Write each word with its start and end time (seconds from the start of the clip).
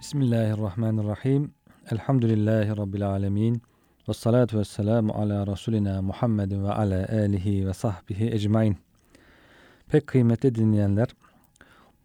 Bismillahirrahmanirrahim. 0.00 1.54
Elhamdülillahi 1.90 2.76
Rabbil 2.76 3.08
alemin. 3.08 3.62
Ve 4.08 4.12
salatu 4.14 4.58
ve 4.58 4.64
selamu 4.64 5.12
ala 5.12 5.46
Resulina 5.46 6.02
Muhammedin 6.02 6.64
ve 6.64 6.72
ala 6.72 7.08
alihi 7.08 7.66
ve 7.66 7.74
sahbihi 7.74 8.30
ecmain. 8.30 8.76
Pek 9.88 10.06
kıymetli 10.06 10.54
dinleyenler, 10.54 11.08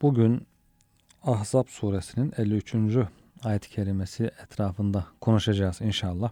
bugün 0.01 0.47
Ahzab 1.23 1.67
suresinin 1.67 2.33
53. 2.37 2.75
ayet-i 3.43 3.69
kerimesi 3.69 4.31
etrafında 4.43 5.05
konuşacağız 5.21 5.81
inşallah. 5.81 6.29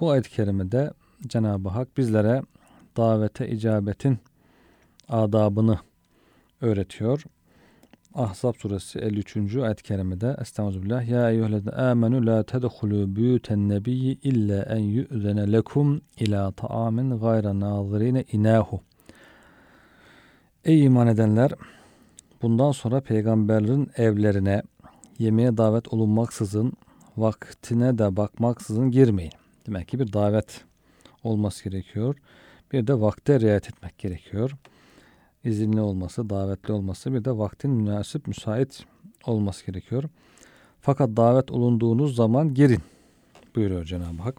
Bu 0.00 0.10
ayet-i 0.10 0.30
kerimede 0.30 0.92
Cenab-ı 1.26 1.68
Hak 1.68 1.96
bizlere 1.96 2.42
davete 2.96 3.48
icabetin 3.48 4.18
adabını 5.08 5.78
öğretiyor. 6.60 7.24
Ahzab 8.14 8.54
suresi 8.54 8.98
53. 8.98 9.56
ayet-i 9.56 9.82
kerimede 9.82 10.36
Estağfirullah 10.40 11.08
Ya 11.08 11.30
eyyühellezine 11.30 11.72
amenu 11.72 12.26
la 12.26 12.42
tedhulu 12.42 13.16
büyüten 13.16 13.68
nebiyyi 13.68 14.20
illa 14.22 14.62
en 14.62 14.78
yu'zene 14.78 15.52
lekum 15.52 16.00
ila 16.20 16.52
ta'amin 16.52 17.18
gayra 17.18 17.60
nazirine 17.60 18.24
inahu 18.32 18.80
Ey 20.64 20.84
iman 20.84 21.06
edenler 21.06 21.50
bundan 22.42 22.72
sonra 22.72 23.00
peygamberlerin 23.00 23.90
evlerine 23.96 24.62
yemeğe 25.18 25.56
davet 25.56 25.88
olunmaksızın 25.88 26.72
vaktine 27.16 27.98
de 27.98 28.16
bakmaksızın 28.16 28.90
girmeyin. 28.90 29.32
Demek 29.66 29.88
ki 29.88 29.98
bir 29.98 30.12
davet 30.12 30.64
olması 31.24 31.64
gerekiyor. 31.64 32.16
Bir 32.72 32.86
de 32.86 33.00
vakte 33.00 33.40
riayet 33.40 33.68
etmek 33.68 33.98
gerekiyor 33.98 34.50
izinli 35.44 35.80
olması, 35.80 36.30
davetli 36.30 36.72
olması 36.72 37.14
bir 37.14 37.24
de 37.24 37.38
vaktin 37.38 37.70
münasip, 37.70 38.26
müsait 38.26 38.84
olması 39.26 39.66
gerekiyor. 39.66 40.04
Fakat 40.80 41.16
davet 41.16 41.50
olunduğunuz 41.50 42.16
zaman 42.16 42.54
girin 42.54 42.80
buyuruyor 43.56 43.84
Cenab-ı 43.84 44.22
Hak. 44.22 44.36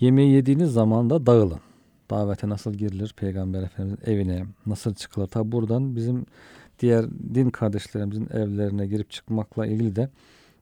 Yemeği 0.00 0.32
yediğiniz 0.32 0.72
zaman 0.72 1.10
da 1.10 1.26
dağılın. 1.26 1.60
Davete 2.10 2.48
nasıl 2.48 2.74
girilir? 2.74 3.14
Peygamber 3.16 3.62
Efendimizin 3.62 4.10
evine 4.10 4.46
nasıl 4.66 4.94
çıkılır? 4.94 5.26
Tabi 5.26 5.52
buradan 5.52 5.96
bizim 5.96 6.26
diğer 6.78 7.10
din 7.34 7.50
kardeşlerimizin 7.50 8.28
evlerine 8.30 8.86
girip 8.86 9.10
çıkmakla 9.10 9.66
ilgili 9.66 9.96
de 9.96 10.10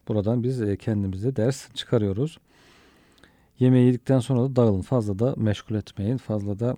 buradan 0.08 0.42
biz 0.42 0.62
e, 0.62 0.76
kendimize 0.76 1.36
ders 1.36 1.74
çıkarıyoruz. 1.74 2.38
Yemeği 3.58 3.86
yedikten 3.86 4.18
sonra 4.18 4.40
da 4.40 4.56
dağılın. 4.56 4.80
Fazla 4.80 5.18
da 5.18 5.34
meşgul 5.36 5.74
etmeyin. 5.74 6.16
Fazla 6.16 6.58
da 6.58 6.76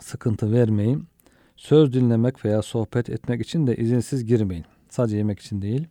sıkıntı 0.00 0.52
vermeyin. 0.52 1.04
Söz 1.56 1.92
dinlemek 1.92 2.44
veya 2.44 2.62
sohbet 2.62 3.10
etmek 3.10 3.40
için 3.40 3.66
de 3.66 3.76
izinsiz 3.76 4.24
girmeyin. 4.24 4.64
Sadece 4.88 5.16
yemek 5.16 5.40
için 5.40 5.62
değil. 5.62 5.86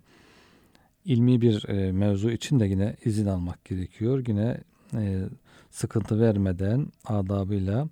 ilmi 1.05 1.41
bir 1.41 1.69
e, 1.69 1.91
mevzu 1.91 2.29
için 2.31 2.59
de 2.59 2.65
yine 2.65 2.95
izin 3.05 3.25
almak 3.25 3.65
gerekiyor. 3.65 4.23
Yine 4.27 4.57
e, 4.93 5.23
sıkıntı 5.71 6.19
vermeden 6.19 6.87
adabıyla 7.05 7.87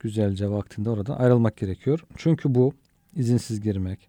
güzelce 0.00 0.50
vaktinde 0.50 0.90
oradan 0.90 1.16
ayrılmak 1.16 1.56
gerekiyor. 1.56 2.04
Çünkü 2.16 2.54
bu 2.54 2.72
izinsiz 3.16 3.60
girmek 3.60 4.08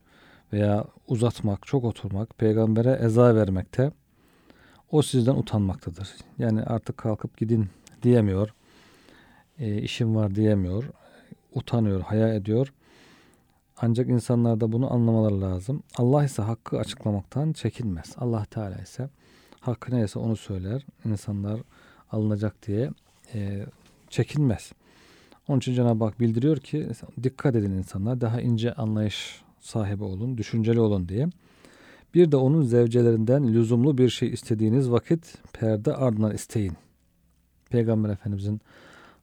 veya 0.54 0.86
uzatmak, 1.08 1.68
çok 1.68 1.84
oturmak, 1.84 2.38
peygambere 2.38 3.00
eza 3.02 3.36
vermekte 3.36 3.92
o 4.92 5.02
sizden 5.02 5.36
utanmaktadır. 5.36 6.10
Yani 6.38 6.64
artık 6.64 6.98
kalkıp 6.98 7.38
gidin 7.38 7.68
diyemiyor, 8.04 8.54
e, 9.60 9.82
işim 9.82 10.16
var 10.16 10.36
diyemiyor, 10.36 10.84
utanıyor, 11.54 12.02
haya 12.02 12.34
ediyor. 12.34 12.74
Ancak 13.82 14.10
insanlar 14.10 14.60
da 14.60 14.72
bunu 14.72 14.94
anlamaları 14.94 15.42
lazım. 15.42 15.84
Allah 15.98 16.24
ise 16.24 16.42
hakkı 16.42 16.80
açıklamaktan 16.80 17.54
çekinmez. 17.54 18.16
Allah 18.18 18.46
Teala 18.46 18.78
ise 18.78 19.10
hakkı 19.60 19.96
neyse 19.96 20.20
onu 20.20 20.36
söyler. 20.36 20.86
İnsanlar 21.06 21.62
alınacak 22.12 22.68
diye 22.68 22.92
e, 23.34 23.66
çekinmez. 24.10 24.72
Onun 25.48 25.58
için 25.58 25.74
Cenab-ı 25.74 26.06
Hak 26.06 26.20
bildiriyor 26.20 26.58
ki 26.58 26.88
dikkat 27.24 27.56
edin 27.56 27.72
insanlar 27.72 28.22
daha 28.22 28.42
ince 28.42 28.74
anlayış 28.74 29.42
sahibi 29.60 30.04
olun, 30.04 30.38
düşünceli 30.38 30.80
olun 30.80 31.10
diye. 31.10 31.30
Bir 32.14 32.32
de 32.32 32.38
onun 32.38 32.64
zevcelerinden 32.64 33.54
lüzumlu 33.54 33.98
bir 33.98 34.10
şey 34.10 34.30
istediğiniz 34.30 34.92
vakit 34.92 35.38
perde 35.54 35.96
ardından 35.96 36.34
isteyin. 36.34 36.74
Peygamber 37.70 38.10
Efendimizin 38.10 38.62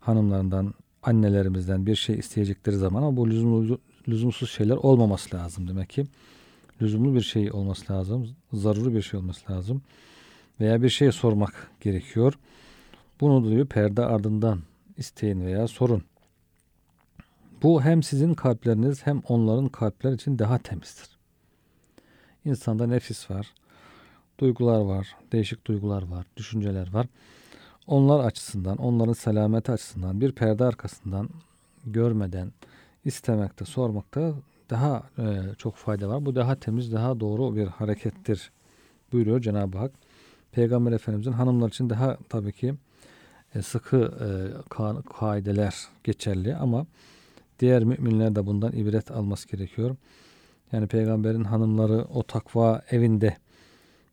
hanımlarından, 0.00 0.75
annelerimizden 1.03 1.87
bir 1.87 1.94
şey 1.94 2.19
isteyecekleri 2.19 2.76
zaman 2.76 3.03
ama 3.03 3.16
bu 3.16 3.31
lüzumlu, 3.31 3.78
lüzumsuz 4.09 4.50
şeyler 4.50 4.76
olmaması 4.76 5.37
lazım 5.37 5.69
demek 5.69 5.91
ki. 5.91 6.06
Lüzumlu 6.82 7.15
bir 7.15 7.20
şey 7.20 7.53
olması 7.53 7.92
lazım. 7.92 8.37
Zaruri 8.53 8.94
bir 8.94 9.03
şey 9.03 9.20
olması 9.20 9.53
lazım. 9.53 9.82
Veya 10.60 10.82
bir 10.82 10.88
şey 10.88 11.12
sormak 11.12 11.70
gerekiyor. 11.81 12.38
Bunu 13.20 13.50
diyor 13.50 13.66
perde 13.66 14.03
ardından 14.03 14.60
isteyin 14.97 15.47
veya 15.47 15.69
sorun. 15.69 16.03
Bu 17.62 17.82
hem 17.82 18.03
sizin 18.03 18.34
kalpleriniz 18.34 19.06
hem 19.06 19.22
onların 19.28 19.69
kalpler 19.69 20.12
için 20.12 20.38
daha 20.38 20.59
temizdir. 20.59 21.09
İnsanda 22.44 22.87
nefis 22.87 23.31
var, 23.31 23.53
duygular 24.41 24.81
var, 24.81 25.16
değişik 25.32 25.66
duygular 25.66 26.03
var, 26.03 26.26
düşünceler 26.37 26.93
var. 26.93 27.06
Onlar 27.87 28.25
açısından, 28.25 28.76
onların 28.76 29.12
selameti 29.12 29.72
açısından 29.72 30.20
bir 30.20 30.32
perde 30.32 30.64
arkasından 30.64 31.28
görmeden, 31.87 32.53
istemekte, 33.04 33.65
sormakta 33.65 34.34
daha 34.70 35.03
e, 35.19 35.54
çok 35.59 35.76
fayda 35.76 36.09
var. 36.09 36.26
Bu 36.26 36.34
daha 36.34 36.54
temiz, 36.54 36.92
daha 36.92 37.20
doğru 37.20 37.56
bir 37.56 37.66
harekettir 37.66 38.50
buyuruyor 39.12 39.41
Cenab-ı 39.41 39.78
Hak. 39.78 39.92
Peygamber 40.53 40.92
Efendimizin 40.92 41.32
hanımlar 41.32 41.69
için 41.69 41.91
daha 41.91 42.19
tabii 42.28 42.53
ki 42.53 42.75
e, 43.54 43.62
sıkı 43.62 43.97
e, 43.97 44.28
ka 44.69 45.03
kaideler 45.19 45.75
geçerli 46.04 46.56
ama 46.56 46.87
diğer 47.60 47.84
müminler 47.84 48.34
de 48.34 48.47
bundan 48.47 48.72
ibret 48.72 49.10
alması 49.10 49.48
gerekiyor. 49.48 49.97
Yani 50.72 50.87
peygamberin 50.87 51.44
hanımları 51.44 52.04
o 52.04 52.22
takva 52.22 52.82
evinde 52.91 53.37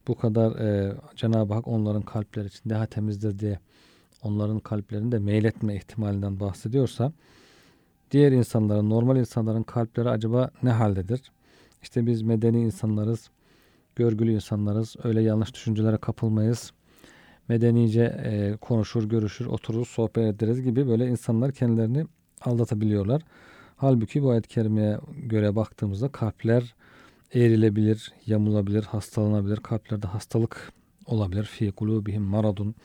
bu 0.07 0.16
kadar 0.16 0.51
e, 0.59 0.96
Cenab-ı 1.16 1.53
Hak 1.53 1.68
onların 1.68 2.01
kalpleri 2.01 2.47
için 2.47 2.69
daha 2.69 2.85
temizdir 2.85 3.40
diye 3.40 3.59
onların 4.24 4.59
kalplerinde 4.59 5.19
meyletme 5.19 5.75
ihtimalinden 5.75 6.40
bahsediyorsa 6.40 7.13
diğer 8.11 8.31
insanların, 8.31 8.89
normal 8.89 9.17
insanların 9.17 9.63
kalpleri 9.63 10.09
acaba 10.09 10.49
ne 10.63 10.69
haldedir? 10.69 11.22
İşte 11.81 12.05
biz 12.05 12.22
medeni 12.22 12.61
insanlarız, 12.61 13.29
görgülü 13.95 14.33
insanlarız, 14.33 14.95
öyle 15.03 15.22
yanlış 15.22 15.53
düşüncelere 15.53 15.97
kapılmayız. 15.97 16.71
Medenice 17.47 18.03
e, 18.03 18.57
konuşur, 18.57 19.09
görüşür, 19.09 19.45
oturur, 19.45 19.85
sohbet 19.85 20.35
ederiz 20.35 20.61
gibi 20.61 20.88
böyle 20.88 21.07
insanlar 21.07 21.51
kendilerini 21.51 22.05
aldatabiliyorlar. 22.41 23.21
Halbuki 23.77 24.23
bu 24.23 24.29
ayet-i 24.29 24.50
kerimeye 24.50 25.00
göre 25.27 25.55
baktığımızda 25.55 26.07
kalpler 26.07 26.75
eğrilebilir, 27.33 28.13
yamulabilir, 28.25 28.83
hastalanabilir. 28.83 29.57
Kalplerde 29.57 30.07
hastalık 30.07 30.71
olabilir. 31.05 31.44
Fi 31.44 31.71
kulubihim 31.71 32.21
maradun 32.21 32.75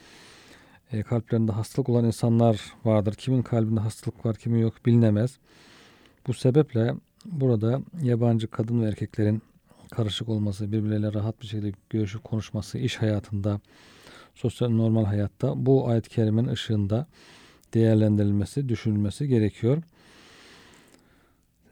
e, 0.92 1.02
kalplerinde 1.02 1.52
hastalık 1.52 1.88
olan 1.88 2.04
insanlar 2.04 2.60
vardır. 2.84 3.14
Kimin 3.14 3.42
kalbinde 3.42 3.80
hastalık 3.80 4.26
var, 4.26 4.36
kimin 4.36 4.58
yok 4.58 4.86
bilinemez. 4.86 5.38
Bu 6.26 6.34
sebeple 6.34 6.94
burada 7.24 7.80
yabancı 8.02 8.48
kadın 8.48 8.82
ve 8.82 8.88
erkeklerin 8.88 9.42
karışık 9.90 10.28
olması, 10.28 10.72
birbirleriyle 10.72 11.14
rahat 11.14 11.40
bir 11.42 11.46
şekilde 11.46 11.72
görüşüp 11.90 12.24
konuşması, 12.24 12.78
iş 12.78 12.96
hayatında, 12.96 13.60
sosyal 14.34 14.68
normal 14.68 15.04
hayatta 15.04 15.66
bu 15.66 15.88
ayet-i 15.88 16.08
kerimenin 16.08 16.48
ışığında 16.48 17.06
değerlendirilmesi, 17.74 18.68
düşünülmesi 18.68 19.28
gerekiyor. 19.28 19.82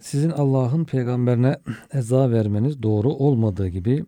Sizin 0.00 0.30
Allah'ın 0.30 0.84
peygamberine 0.84 1.56
eza 1.92 2.30
vermeniz 2.30 2.82
doğru 2.82 3.12
olmadığı 3.12 3.68
gibi 3.68 4.04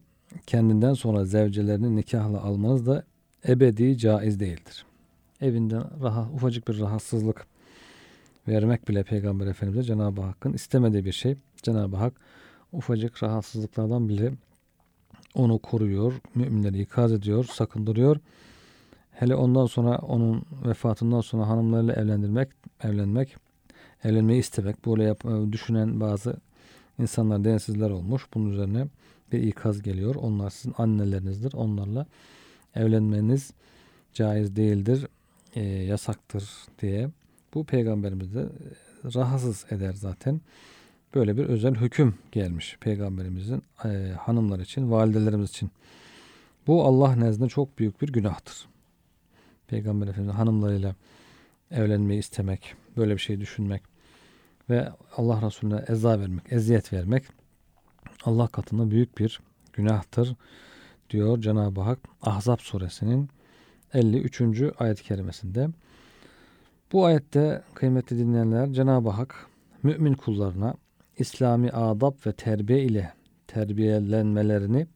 kendinden 0.46 0.94
sonra 0.94 1.24
zevcelerini 1.24 1.96
nikahla 1.96 2.40
almanız 2.40 2.86
da 2.86 3.04
ebedi 3.48 3.98
caiz 3.98 4.40
değildir 4.40 4.86
evinden 5.40 6.02
rahat, 6.02 6.34
ufacık 6.34 6.68
bir 6.68 6.80
rahatsızlık 6.80 7.46
vermek 8.48 8.88
bile 8.88 9.02
Peygamber 9.02 9.46
Efendimiz'e 9.46 9.82
Cenab-ı 9.82 10.20
Hakk'ın 10.20 10.52
istemediği 10.52 11.04
bir 11.04 11.12
şey. 11.12 11.36
Cenab-ı 11.62 11.96
Hak 11.96 12.12
ufacık 12.72 13.22
rahatsızlıklardan 13.22 14.08
bile 14.08 14.32
onu 15.34 15.58
koruyor, 15.58 16.12
müminleri 16.34 16.80
ikaz 16.80 17.12
ediyor, 17.12 17.44
sakındırıyor. 17.44 18.16
Hele 19.10 19.34
ondan 19.34 19.66
sonra 19.66 19.98
onun 19.98 20.42
vefatından 20.66 21.20
sonra 21.20 21.48
hanımlarıyla 21.48 21.94
evlendirmek, 21.94 22.48
evlenmek, 22.82 23.36
evlenmeyi 24.04 24.40
istemek, 24.40 24.86
böyle 24.86 25.04
yap, 25.04 25.24
düşünen 25.52 26.00
bazı 26.00 26.36
insanlar 26.98 27.44
densizler 27.44 27.90
olmuş. 27.90 28.26
Bunun 28.34 28.52
üzerine 28.52 28.86
bir 29.32 29.42
ikaz 29.42 29.82
geliyor. 29.82 30.14
Onlar 30.14 30.50
sizin 30.50 30.74
annelerinizdir. 30.78 31.52
Onlarla 31.52 32.06
evlenmeniz 32.74 33.50
caiz 34.14 34.56
değildir 34.56 35.06
e, 35.56 35.62
yasaktır 35.62 36.50
diye 36.82 37.10
bu 37.54 37.64
peygamberimizi 37.64 38.34
de 38.34 38.46
rahatsız 39.14 39.66
eder 39.70 39.92
zaten. 39.92 40.40
Böyle 41.14 41.36
bir 41.36 41.44
özel 41.44 41.74
hüküm 41.74 42.14
gelmiş 42.32 42.76
peygamberimizin 42.80 43.62
e, 43.84 44.12
hanımlar 44.20 44.60
için, 44.60 44.90
validelerimiz 44.90 45.50
için. 45.50 45.70
Bu 46.66 46.84
Allah 46.84 47.16
nezdinde 47.16 47.48
çok 47.48 47.78
büyük 47.78 48.02
bir 48.02 48.12
günahtır. 48.12 48.66
Peygamber 49.68 50.08
Efendimiz 50.08 50.36
hanımlarıyla 50.36 50.94
evlenmeyi 51.70 52.20
istemek, 52.20 52.74
böyle 52.96 53.14
bir 53.14 53.18
şey 53.18 53.40
düşünmek 53.40 53.82
ve 54.70 54.88
Allah 55.16 55.46
Resulüne 55.46 55.84
eza 55.88 56.20
vermek, 56.20 56.52
eziyet 56.52 56.92
vermek 56.92 57.24
Allah 58.24 58.48
katında 58.48 58.90
büyük 58.90 59.18
bir 59.18 59.40
günahtır 59.72 60.34
diyor 61.10 61.40
Cenab-ı 61.40 61.80
Hak 61.80 61.98
Ahzab 62.22 62.58
suresinin 62.58 63.30
53. 63.94 64.40
ayet-i 64.78 65.02
kerimesinde. 65.02 65.68
Bu 66.92 67.04
ayette 67.04 67.62
kıymetli 67.74 68.18
dinleyenler 68.18 68.72
Cenab-ı 68.72 69.10
Hak 69.10 69.46
mümin 69.82 70.14
kullarına 70.14 70.74
İslami 71.18 71.70
adab 71.70 72.26
ve 72.26 72.32
terbiye 72.32 72.82
ile 72.82 73.12
terbiyelenmelerini 73.46 74.86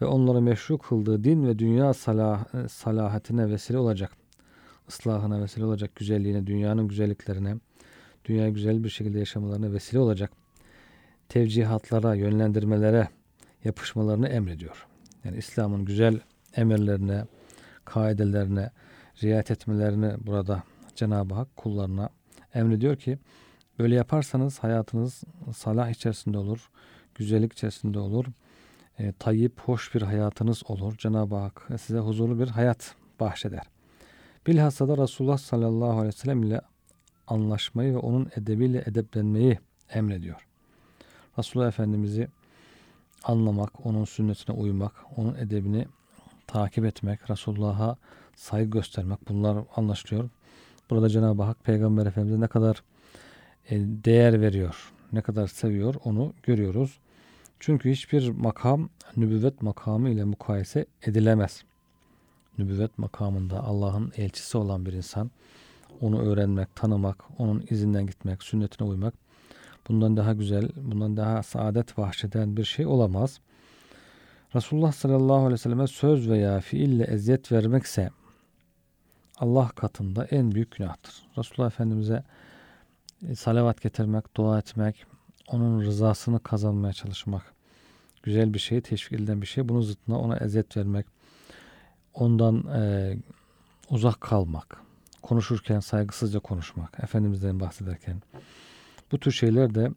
ve 0.00 0.06
onları 0.06 0.40
meşru 0.40 0.78
kıldığı 0.78 1.24
din 1.24 1.46
ve 1.46 1.58
dünya 1.58 1.94
salah, 1.94 2.68
salahatine 2.68 3.50
vesile 3.50 3.78
olacak, 3.78 4.12
ıslahına 4.88 5.42
vesile 5.42 5.64
olacak, 5.64 5.96
güzelliğine, 5.96 6.46
dünyanın 6.46 6.88
güzelliklerine, 6.88 7.56
dünya 8.24 8.48
güzel 8.48 8.84
bir 8.84 8.88
şekilde 8.88 9.18
yaşamalarına 9.18 9.72
vesile 9.72 9.98
olacak 9.98 10.30
tevcihatlara, 11.28 12.14
yönlendirmelere 12.14 13.08
yapışmalarını 13.64 14.28
emrediyor. 14.28 14.86
Yani 15.24 15.36
İslam'ın 15.36 15.84
güzel 15.84 16.20
emirlerine, 16.56 17.24
kaidelerine 17.84 18.70
riayet 19.22 19.50
etmelerini 19.50 20.26
burada 20.26 20.62
Cenab-ı 20.94 21.34
Hak 21.34 21.56
kullarına 21.56 22.08
emrediyor 22.54 22.96
ki 22.96 23.18
böyle 23.78 23.94
yaparsanız 23.94 24.58
hayatınız 24.58 25.24
salah 25.56 25.90
içerisinde 25.90 26.38
olur, 26.38 26.70
güzellik 27.14 27.52
içerisinde 27.52 27.98
olur, 27.98 28.26
e, 28.98 29.12
tayyip, 29.12 29.60
hoş 29.60 29.94
bir 29.94 30.02
hayatınız 30.02 30.62
olur. 30.68 30.96
Cenab-ı 30.98 31.36
Hak 31.36 31.68
size 31.80 31.98
huzurlu 31.98 32.38
bir 32.38 32.48
hayat 32.48 32.94
bahşeder. 33.20 33.66
Bilhassa 34.46 34.88
da 34.88 34.98
Resulullah 34.98 35.38
sallallahu 35.38 35.90
aleyhi 35.90 36.06
ve 36.06 36.12
sellem 36.12 36.42
ile 36.42 36.60
anlaşmayı 37.26 37.94
ve 37.94 37.98
onun 37.98 38.30
edebiyle 38.36 38.84
edeplenmeyi 38.86 39.58
emrediyor. 39.90 40.46
Resulullah 41.38 41.68
Efendimiz'i 41.68 42.28
anlamak, 43.24 43.86
onun 43.86 44.04
sünnetine 44.04 44.56
uymak, 44.56 44.92
onun 45.16 45.34
edebini 45.34 45.86
takip 46.46 46.84
etmek, 46.84 47.30
Resulullah'a 47.30 47.96
saygı 48.36 48.70
göstermek 48.70 49.28
bunlar 49.28 49.64
anlaşılıyor. 49.76 50.28
Burada 50.90 51.08
Cenab-ı 51.08 51.42
Hak 51.42 51.64
Peygamber 51.64 52.06
Efendimiz'e 52.06 52.40
ne 52.40 52.46
kadar 52.46 52.82
e, 53.70 53.76
değer 53.80 54.40
veriyor, 54.40 54.92
ne 55.12 55.20
kadar 55.20 55.46
seviyor 55.46 55.94
onu 56.04 56.32
görüyoruz. 56.42 56.98
Çünkü 57.60 57.90
hiçbir 57.90 58.28
makam 58.28 58.88
nübüvvet 59.16 59.62
makamı 59.62 60.10
ile 60.10 60.24
mukayese 60.24 60.86
edilemez. 61.02 61.64
Nübüvvet 62.58 62.98
makamında 62.98 63.64
Allah'ın 63.64 64.12
elçisi 64.16 64.58
olan 64.58 64.86
bir 64.86 64.92
insan 64.92 65.30
onu 66.00 66.20
öğrenmek, 66.20 66.76
tanımak, 66.76 67.24
onun 67.38 67.64
izinden 67.70 68.06
gitmek, 68.06 68.42
sünnetine 68.42 68.88
uymak 68.88 69.14
bundan 69.88 70.16
daha 70.16 70.32
güzel, 70.32 70.68
bundan 70.76 71.16
daha 71.16 71.42
saadet 71.42 71.96
bahşeden 71.98 72.56
bir 72.56 72.64
şey 72.64 72.86
olamaz. 72.86 73.40
Resulullah 74.54 74.92
sallallahu 74.92 75.36
aleyhi 75.36 75.52
ve 75.52 75.58
selleme 75.58 75.86
söz 75.86 76.30
veya 76.30 76.60
fiille 76.60 77.04
eziyet 77.04 77.52
vermekse 77.52 78.10
Allah 79.38 79.68
katında 79.68 80.24
en 80.24 80.52
büyük 80.52 80.76
günahtır. 80.76 81.14
Resulullah 81.38 81.70
Efendimiz'e 81.70 82.24
e, 83.28 83.34
salavat 83.34 83.80
getirmek, 83.80 84.36
dua 84.36 84.58
etmek, 84.58 85.06
onun 85.48 85.80
rızasını 85.80 86.42
kazanmaya 86.42 86.92
çalışmak, 86.92 87.54
güzel 88.22 88.54
bir 88.54 88.58
şey, 88.58 88.80
teşvik 88.80 89.12
edilen 89.12 89.42
bir 89.42 89.46
şey. 89.46 89.68
Bunun 89.68 89.80
zıttına 89.80 90.18
ona 90.18 90.36
eziyet 90.36 90.76
vermek, 90.76 91.06
ondan 92.14 92.66
e, 92.66 93.16
uzak 93.90 94.20
kalmak, 94.20 94.80
konuşurken 95.22 95.80
saygısızca 95.80 96.40
konuşmak, 96.40 96.98
Efendimiz'den 97.02 97.60
bahsederken. 97.60 98.22
Bu 99.12 99.18
tür 99.18 99.32
şeyler 99.32 99.74
de 99.74 99.90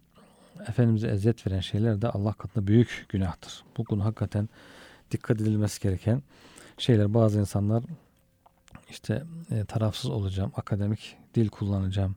Efendimiz'e 0.67 1.07
eziyet 1.07 1.47
veren 1.47 1.59
şeyler 1.59 2.01
de 2.01 2.09
Allah 2.09 2.33
katında 2.33 2.67
büyük 2.67 3.05
günahtır. 3.09 3.63
Bu 3.77 3.83
konu 3.83 4.05
hakikaten 4.05 4.49
dikkat 5.11 5.41
edilmesi 5.41 5.81
gereken 5.81 6.21
şeyler. 6.77 7.13
Bazı 7.13 7.39
insanlar 7.39 7.83
işte 8.89 9.23
e, 9.51 9.65
tarafsız 9.65 10.11
olacağım, 10.11 10.51
akademik 10.55 11.15
dil 11.35 11.49
kullanacağım 11.49 12.15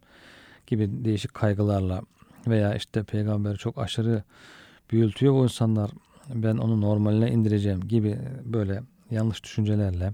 gibi 0.67 1.05
değişik 1.05 1.35
kaygılarla 1.35 2.03
veya 2.47 2.75
işte 2.75 3.03
peygamber 3.03 3.57
çok 3.57 3.79
aşırı 3.79 4.23
büyültüyor 4.91 5.35
o 5.35 5.43
insanlar 5.43 5.91
ben 6.35 6.57
onu 6.57 6.81
normaline 6.81 7.31
indireceğim 7.33 7.81
gibi 7.81 8.19
böyle 8.45 8.83
yanlış 9.11 9.45
düşüncelerle 9.45 10.13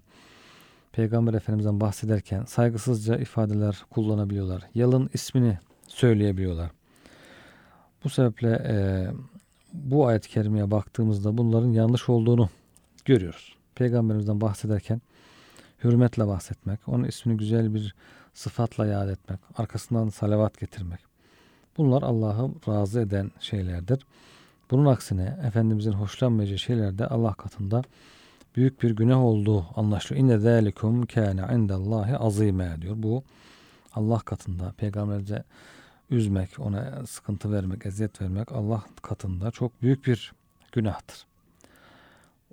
Peygamber 0.93 1.35
Efendimiz'den 1.35 1.81
bahsederken 1.81 2.45
saygısızca 2.45 3.17
ifadeler 3.17 3.85
kullanabiliyorlar. 3.91 4.63
Yalın 4.75 5.11
ismini 5.15 5.59
söyleyebiliyorlar. 5.89 6.71
Bu 8.05 8.09
sebeple 8.09 8.51
e, 8.69 8.77
bu 9.73 10.07
ayet-i 10.07 10.29
kerimeye 10.29 10.71
baktığımızda 10.71 11.39
bunların 11.39 11.73
yanlış 11.73 12.09
olduğunu 12.09 12.49
görüyoruz. 13.05 13.57
Peygamberimizden 13.75 14.41
bahsederken 14.41 15.01
hürmetle 15.85 16.27
bahsetmek, 16.27 16.81
onun 16.89 17.05
ismini 17.05 17.37
güzel 17.37 17.75
bir 17.75 17.95
sıfatla 18.35 18.87
yad 18.87 19.09
etmek, 19.09 19.41
arkasından 19.57 20.09
salavat 20.09 20.61
getirmek. 20.61 21.01
Bunlar 21.77 22.03
Allah'ı 22.03 22.51
razı 22.69 23.01
eden 23.01 23.31
şeylerdir. 23.41 24.07
Bunun 24.71 24.87
aksine 24.87 25.39
Efendimizin 25.47 25.93
hoşlanmayacağı 25.93 26.59
şeyler 26.59 26.99
de 26.99 27.07
Allah 27.07 27.35
katında 27.35 27.83
büyük 28.57 28.83
bir 28.83 28.91
günah 28.91 29.19
olduğu 29.19 29.67
anlaşılıyor. 29.77 30.25
İnne 30.25 30.39
zâlikum 30.39 31.07
kâne 31.07 31.55
indellâhi 31.55 32.17
azîmâ 32.17 32.83
diyor. 32.83 32.95
Bu 32.99 33.23
Allah 33.93 34.19
katında 34.19 34.73
peygamberimize 34.77 35.45
üzmek, 36.11 36.61
ona 36.61 37.07
sıkıntı 37.07 37.53
vermek, 37.53 37.87
eziyet 37.87 38.23
vermek 38.23 38.53
Allah 38.53 38.85
katında 39.03 39.51
çok 39.51 39.83
büyük 39.83 40.07
bir 40.07 40.33
günahtır. 40.73 41.27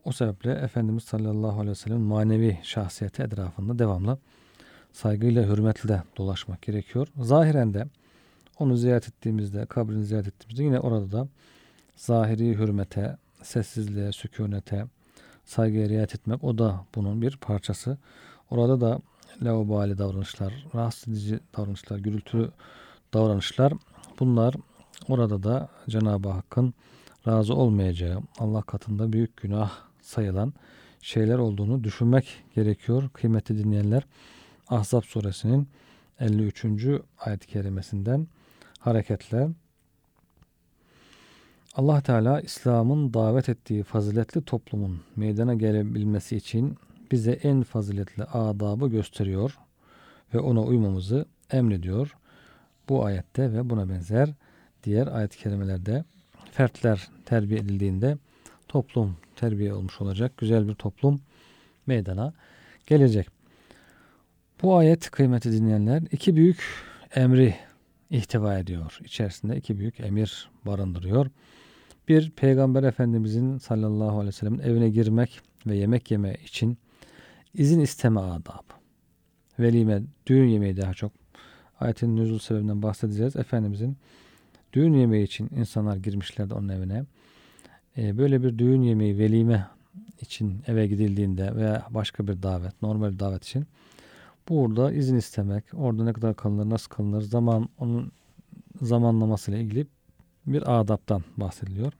O 0.05 0.11
sebeple 0.11 0.51
Efendimiz 0.51 1.03
sallallahu 1.03 1.53
aleyhi 1.59 1.69
ve 1.69 1.75
sellem 1.75 2.01
manevi 2.01 2.59
şahsiyeti 2.63 3.23
etrafında 3.23 3.79
devamlı 3.79 4.17
saygıyla, 4.93 5.43
hürmetle 5.43 6.03
dolaşmak 6.17 6.61
gerekiyor. 6.61 7.07
Zahiren 7.17 7.73
de 7.73 7.85
onu 8.59 8.77
ziyaret 8.77 9.07
ettiğimizde, 9.07 9.65
kabrini 9.65 10.05
ziyaret 10.05 10.27
ettiğimizde 10.27 10.63
yine 10.63 10.79
orada 10.79 11.11
da 11.11 11.27
zahiri 11.95 12.57
hürmete, 12.57 13.17
sessizliğe, 13.43 14.11
sükunete, 14.11 14.85
saygıya 15.45 15.89
riayet 15.89 16.15
etmek 16.15 16.43
o 16.43 16.57
da 16.57 16.85
bunun 16.95 17.21
bir 17.21 17.37
parçası. 17.37 17.97
Orada 18.49 18.81
da 18.81 18.99
laubali 19.41 19.97
davranışlar, 19.97 20.67
rahatsız 20.75 21.13
edici 21.13 21.39
davranışlar, 21.57 21.97
gürültülü 21.97 22.49
davranışlar 23.13 23.73
bunlar 24.19 24.55
orada 25.07 25.43
da 25.43 25.69
Cenab-ı 25.89 26.29
Hakk'ın 26.29 26.73
razı 27.27 27.55
olmayacağı, 27.55 28.21
Allah 28.39 28.61
katında 28.61 29.13
büyük 29.13 29.37
günah 29.37 29.71
sayılan 30.01 30.53
şeyler 31.01 31.37
olduğunu 31.37 31.83
düşünmek 31.83 32.43
gerekiyor. 32.55 33.09
Kıymetli 33.13 33.57
dinleyenler 33.57 34.03
Ahzab 34.69 35.01
suresinin 35.01 35.67
53. 36.19 36.65
ayet-i 37.19 37.47
kerimesinden 37.47 38.27
hareketle 38.79 39.49
Allah 41.75 42.01
Teala 42.01 42.41
İslam'ın 42.41 43.13
davet 43.13 43.49
ettiği 43.49 43.83
faziletli 43.83 44.41
toplumun 44.41 45.01
meydana 45.15 45.53
gelebilmesi 45.53 46.35
için 46.35 46.77
bize 47.11 47.31
en 47.31 47.63
faziletli 47.63 48.23
adabı 48.23 48.87
gösteriyor 48.87 49.57
ve 50.33 50.39
ona 50.39 50.61
uymamızı 50.61 51.25
emrediyor. 51.51 52.17
Bu 52.89 53.05
ayette 53.05 53.53
ve 53.53 53.69
buna 53.69 53.89
benzer 53.89 54.29
diğer 54.83 55.07
ayet-i 55.07 55.37
kerimelerde 55.37 56.03
fertler 56.51 57.07
terbiye 57.25 57.59
edildiğinde 57.59 58.17
toplum 58.67 59.17
terbiye 59.35 59.73
olmuş 59.73 60.01
olacak. 60.01 60.37
Güzel 60.37 60.67
bir 60.67 60.73
toplum 60.73 61.21
meydana 61.87 62.33
gelecek. 62.87 63.27
Bu 64.61 64.75
ayet 64.77 65.11
kıymeti 65.11 65.51
dinleyenler 65.51 66.03
iki 66.11 66.35
büyük 66.35 66.63
emri 67.15 67.55
ihtiva 68.09 68.57
ediyor. 68.57 68.99
İçerisinde 69.03 69.57
iki 69.57 69.79
büyük 69.79 69.99
emir 69.99 70.49
barındırıyor. 70.65 71.29
Bir, 72.07 72.31
Peygamber 72.31 72.83
Efendimizin 72.83 73.57
sallallahu 73.57 74.11
aleyhi 74.11 74.27
ve 74.27 74.31
sellem'in 74.31 74.59
evine 74.59 74.89
girmek 74.89 75.41
ve 75.67 75.75
yemek 75.75 76.11
yeme 76.11 76.35
için 76.45 76.77
izin 77.53 77.79
isteme 77.79 78.19
adabı. 78.19 78.73
Velime, 79.59 80.01
düğün 80.27 80.47
yemeği 80.47 80.77
daha 80.77 80.93
çok. 80.93 81.22
Ayetin 81.83 82.15
nüzul 82.15 82.39
sebebinden 82.39 82.81
bahsedeceğiz. 82.81 83.35
Efendimizin 83.35 83.97
düğün 84.73 84.93
yemeği 84.93 85.23
için 85.23 85.49
insanlar 85.55 85.97
girmişlerdi 85.97 86.53
onun 86.53 86.69
evine. 86.69 87.05
Ee, 87.97 88.17
böyle 88.17 88.43
bir 88.43 88.57
düğün 88.57 88.81
yemeği, 88.81 89.17
velime 89.17 89.67
için 90.21 90.61
eve 90.67 90.87
gidildiğinde 90.87 91.55
veya 91.55 91.87
başka 91.89 92.27
bir 92.27 92.43
davet, 92.43 92.81
normal 92.81 93.13
bir 93.13 93.19
davet 93.19 93.43
için 93.43 93.65
burada 94.49 94.91
izin 94.91 95.17
istemek, 95.17 95.63
orada 95.73 96.03
ne 96.03 96.13
kadar 96.13 96.35
kalınır, 96.35 96.69
nasıl 96.69 96.89
kalınır, 96.89 97.21
zaman 97.21 97.69
onun 97.79 98.11
zamanlaması 98.81 99.51
ilgili 99.51 99.87
bir 100.47 100.79
adaptan 100.79 101.23
bahsediliyor. 101.37 101.93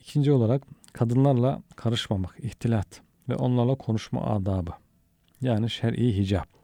İkinci 0.00 0.32
olarak 0.32 0.62
kadınlarla 0.92 1.62
karışmamak, 1.76 2.36
ihtilat 2.38 3.00
ve 3.28 3.36
onlarla 3.36 3.74
konuşma 3.74 4.26
adabı. 4.26 4.70
Yani 5.40 5.70
şer'i 5.70 6.16
hicap. 6.16 6.61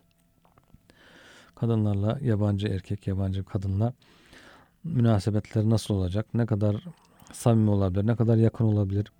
Kadınlarla 1.61 2.19
yabancı 2.23 2.69
erkek, 2.69 3.07
yabancı 3.07 3.45
kadınla 3.45 3.93
münasebetleri 4.85 5.71
nasıl 5.71 5.95
olacak? 5.95 6.27
Ne 6.35 6.47
kadar 6.47 6.85
samimi 7.33 7.71
olabilir? 7.71 8.07
Ne 8.07 8.17
kadar 8.17 8.37
yakın 8.37 8.65
olabilir? 8.65 9.12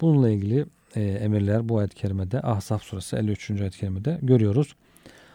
Bununla 0.00 0.30
ilgili 0.30 0.66
e, 0.94 1.02
emirler 1.02 1.68
bu 1.68 1.78
ayet-i 1.78 1.94
kerimede 1.94 2.42
Ahzab 2.42 2.78
suresi 2.78 3.16
53. 3.16 3.50
ayet-i 3.50 3.78
kerimede 3.78 4.18
görüyoruz. 4.22 4.74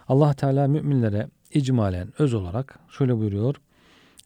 Allah 0.07 0.33
Teala 0.33 0.67
müminlere 0.67 1.27
icmalen 1.53 2.13
öz 2.19 2.33
olarak 2.33 2.79
şöyle 2.89 3.17
buyuruyor. 3.17 3.55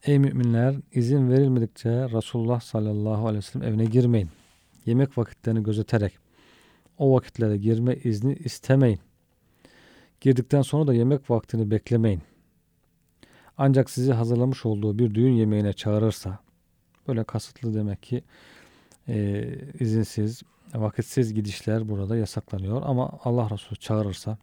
Ey 0.05 0.19
müminler 0.19 0.75
izin 0.93 1.31
verilmedikçe 1.31 1.89
Resulullah 1.89 2.61
sallallahu 2.61 3.27
aleyhi 3.27 3.37
ve 3.37 3.41
sellem 3.41 3.67
evine 3.67 3.85
girmeyin. 3.85 4.29
Yemek 4.85 5.17
vakitlerini 5.17 5.63
gözeterek 5.63 6.13
o 6.97 7.15
vakitlere 7.15 7.57
girme 7.57 7.95
izni 7.95 8.35
istemeyin. 8.35 8.99
Girdikten 10.23 10.61
sonra 10.61 10.87
da 10.87 10.93
yemek 10.93 11.29
vaktini 11.29 11.71
beklemeyin. 11.71 12.21
Ancak 13.57 13.89
sizi 13.89 14.13
hazırlamış 14.13 14.65
olduğu 14.65 14.99
bir 14.99 15.15
düğün 15.15 15.31
yemeğine 15.31 15.73
çağırırsa 15.73 16.39
böyle 17.07 17.23
kasıtlı 17.23 17.73
demek 17.73 18.03
ki 18.03 18.23
e, 19.07 19.45
izinsiz, 19.79 20.43
vakitsiz 20.73 21.33
gidişler 21.33 21.89
burada 21.89 22.17
yasaklanıyor. 22.17 22.81
Ama 22.85 23.19
Allah 23.23 23.49
Resulü 23.49 23.79
çağırırsa 23.79 24.37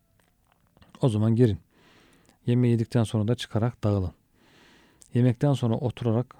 o 1.03 1.09
zaman 1.09 1.35
girin. 1.35 1.59
Yemeği 2.47 2.73
yedikten 2.73 3.05
sonra 3.05 3.29
da 3.29 3.35
çıkarak 3.35 3.85
dağılın. 3.85 4.13
Yemekten 5.15 5.53
sonra 5.53 5.75
oturarak 5.75 6.35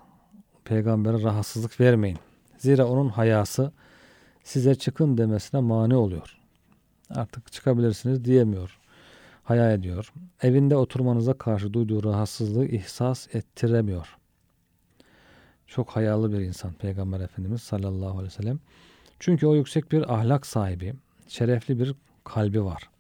peygambere 0.65 1.23
rahatsızlık 1.23 1.81
vermeyin. 1.81 2.19
Zira 2.59 2.87
onun 2.87 3.09
hayası 3.09 3.73
size 4.45 4.75
çıkın 4.75 5.19
demesine 5.19 5.61
mani 5.61 5.97
oluyor. 5.97 6.39
Artık 7.11 7.53
çıkabilirsiniz 7.53 8.25
diyemiyor. 8.25 8.80
Haya 9.45 9.73
ediyor. 9.73 10.13
Evinde 10.43 10.77
oturmanıza 10.77 11.33
karşı 11.33 11.73
duyduğu 11.73 12.05
rahatsızlığı 12.05 12.67
ihsas 12.67 13.35
ettiremiyor. 13.35 14.17
Çok 15.67 15.91
hayalı 15.91 16.33
bir 16.33 16.41
insan 16.41 16.73
Peygamber 16.73 17.21
Efendimiz 17.21 17.63
sallallahu 17.63 18.11
aleyhi 18.11 18.25
ve 18.25 18.31
sellem. 18.31 18.61
Çünkü 19.19 19.47
o 19.47 19.55
yüksek 19.55 19.93
bir 19.93 20.15
ahlak 20.15 20.47
sahibi, 20.47 20.95
şerefli 21.29 21.79
bir 21.79 21.95
kalbi 22.25 22.65
var. 22.65 22.91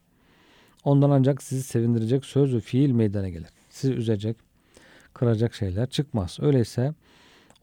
Ondan 0.85 1.11
ancak 1.11 1.42
sizi 1.42 1.62
sevindirecek 1.62 2.25
söz 2.25 2.54
ve 2.54 2.61
fiil 2.61 2.90
meydana 2.90 3.28
gelir. 3.28 3.49
Sizi 3.70 3.92
üzecek, 3.92 4.37
kıracak 5.14 5.54
şeyler 5.54 5.90
çıkmaz. 5.90 6.38
Öyleyse 6.40 6.94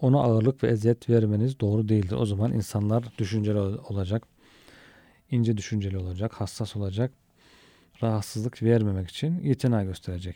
ona 0.02 0.20
ağırlık 0.20 0.64
ve 0.64 0.68
eziyet 0.68 1.10
vermeniz 1.10 1.60
doğru 1.60 1.90
değildir. 1.90 2.16
O 2.20 2.26
zaman 2.26 2.54
insanlar 2.54 3.04
düşünceli 3.18 3.60
olacak, 3.60 4.24
ince 5.32 5.58
düşünceli 5.58 5.98
olacak, 5.98 6.34
hassas 6.34 6.76
olacak, 6.76 7.12
rahatsızlık 8.04 8.64
vermemek 8.64 9.10
için 9.10 9.40
itina 9.40 9.84
gösterecek. 9.84 10.36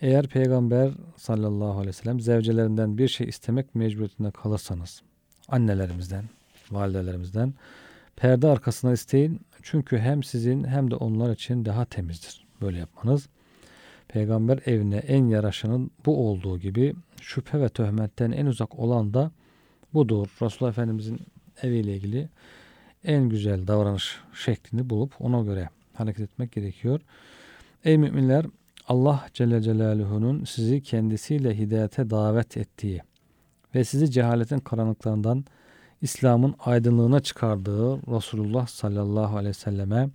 Eğer 0.00 0.26
Peygamber 0.26 0.90
sallallahu 1.16 1.72
aleyhi 1.72 1.88
ve 1.88 1.92
sellem 1.92 2.20
zevcelerinden 2.20 2.98
bir 2.98 3.08
şey 3.08 3.28
istemek 3.28 3.74
mecburiyetinde 3.74 4.30
kalırsanız, 4.30 5.02
annelerimizden, 5.48 6.24
validelerimizden 6.70 7.54
perde 8.16 8.46
arkasına 8.46 8.92
isteyin. 8.92 9.40
Çünkü 9.62 9.98
hem 9.98 10.22
sizin 10.22 10.64
hem 10.64 10.90
de 10.90 10.94
onlar 10.94 11.32
için 11.32 11.64
daha 11.64 11.84
temizdir. 11.84 12.46
Böyle 12.60 12.78
yapmanız. 12.78 13.28
Peygamber 14.08 14.60
evine 14.66 14.96
en 14.96 15.26
yaraşanın 15.26 15.90
bu 16.06 16.28
olduğu 16.28 16.58
gibi 16.58 16.94
şüphe 17.20 17.60
ve 17.60 17.68
töhmetten 17.68 18.32
en 18.32 18.46
uzak 18.46 18.78
olan 18.78 19.14
da 19.14 19.30
budur. 19.94 20.28
Resulullah 20.42 20.72
Efendimizin 20.72 21.20
eviyle 21.62 21.96
ilgili 21.96 22.28
en 23.04 23.28
güzel 23.28 23.66
davranış 23.66 24.20
şeklini 24.34 24.90
bulup 24.90 25.14
ona 25.20 25.42
göre 25.42 25.68
hareket 26.00 26.20
etmek 26.20 26.52
gerekiyor. 26.52 27.00
Ey 27.84 27.98
müminler 27.98 28.46
Allah 28.88 29.26
Celle 29.34 29.62
Celaluhu'nun 29.62 30.44
sizi 30.44 30.82
kendisiyle 30.82 31.58
hidayete 31.58 32.10
davet 32.10 32.56
ettiği 32.56 33.02
ve 33.74 33.84
sizi 33.84 34.10
cehaletin 34.10 34.58
karanlıklarından 34.58 35.44
İslam'ın 36.02 36.54
aydınlığına 36.58 37.20
çıkardığı 37.20 37.96
Resulullah 38.16 38.66
sallallahu 38.66 39.36
aleyhi 39.36 39.48
ve 39.48 39.54
selleme 39.54 40.08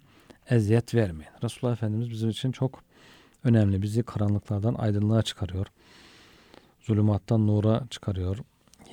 eziyet 0.49 0.95
vermeyin. 0.95 1.31
Resulullah 1.43 1.73
Efendimiz 1.73 2.09
bizim 2.09 2.29
için 2.29 2.51
çok 2.51 2.83
önemli. 3.43 3.81
Bizi 3.81 4.03
karanlıklardan 4.03 4.73
aydınlığa 4.73 5.21
çıkarıyor. 5.21 5.67
Zulümattan 6.81 7.47
nura 7.47 7.83
çıkarıyor. 7.89 8.37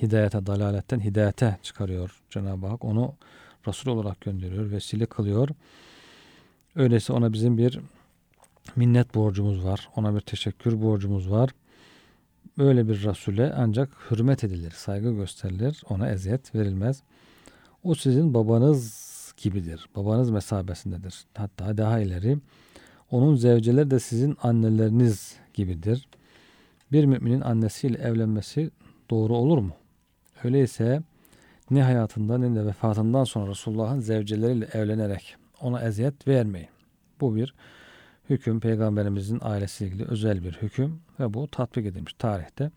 Hidayete, 0.01 0.45
dalaletten 0.45 0.99
hidayete 0.99 1.57
çıkarıyor 1.63 2.21
Cenab-ı 2.29 2.67
Hak. 2.67 2.85
Onu 2.85 3.15
Resul 3.67 3.91
olarak 3.91 4.21
gönderiyor, 4.21 4.71
vesile 4.71 5.05
kılıyor. 5.05 5.49
Öyleyse 6.75 7.13
ona 7.13 7.33
bizim 7.33 7.57
bir 7.57 7.79
minnet 8.75 9.15
borcumuz 9.15 9.65
var. 9.65 9.89
Ona 9.95 10.15
bir 10.15 10.21
teşekkür 10.21 10.81
borcumuz 10.81 11.31
var. 11.31 11.49
Böyle 12.57 12.87
bir 12.87 13.03
Resul'e 13.03 13.53
ancak 13.57 13.89
hürmet 14.11 14.43
edilir, 14.43 14.71
saygı 14.71 15.11
gösterilir, 15.11 15.83
ona 15.89 16.09
eziyet 16.09 16.55
verilmez. 16.55 17.03
O 17.83 17.95
sizin 17.95 18.33
babanız 18.33 19.13
gibidir. 19.37 19.85
Babanız 19.95 20.29
mesabesindedir. 20.29 21.25
Hatta 21.37 21.77
daha 21.77 21.99
ileri 21.99 22.37
onun 23.11 23.35
zevceleri 23.35 23.91
de 23.91 23.99
sizin 23.99 24.37
anneleriniz 24.41 25.35
gibidir. 25.53 26.07
Bir 26.91 27.05
müminin 27.05 27.41
annesiyle 27.41 27.97
evlenmesi 27.97 28.71
doğru 29.09 29.35
olur 29.35 29.57
mu? 29.57 29.73
Öyleyse 30.43 31.01
ne 31.71 31.83
hayatında 31.83 32.37
ne 32.37 32.55
de 32.55 32.65
vefatından 32.65 33.23
sonra 33.23 33.51
Resulullah'ın 33.51 33.99
zevceleriyle 33.99 34.65
evlenerek 34.73 35.35
ona 35.63 35.81
eziyet 35.81 36.27
vermeyin. 36.27 36.69
Bu 37.21 37.35
bir 37.35 37.53
hüküm 38.29 38.59
peygamberimizin 38.59 39.39
ailesiyle 39.41 39.91
ilgili 39.91 40.07
özel 40.07 40.43
bir 40.43 40.53
hüküm 40.53 41.01
ve 41.19 41.33
bu 41.33 41.47
tatbik 41.47 41.85
edilmiş 41.85 42.13
tarihte. 42.13 42.71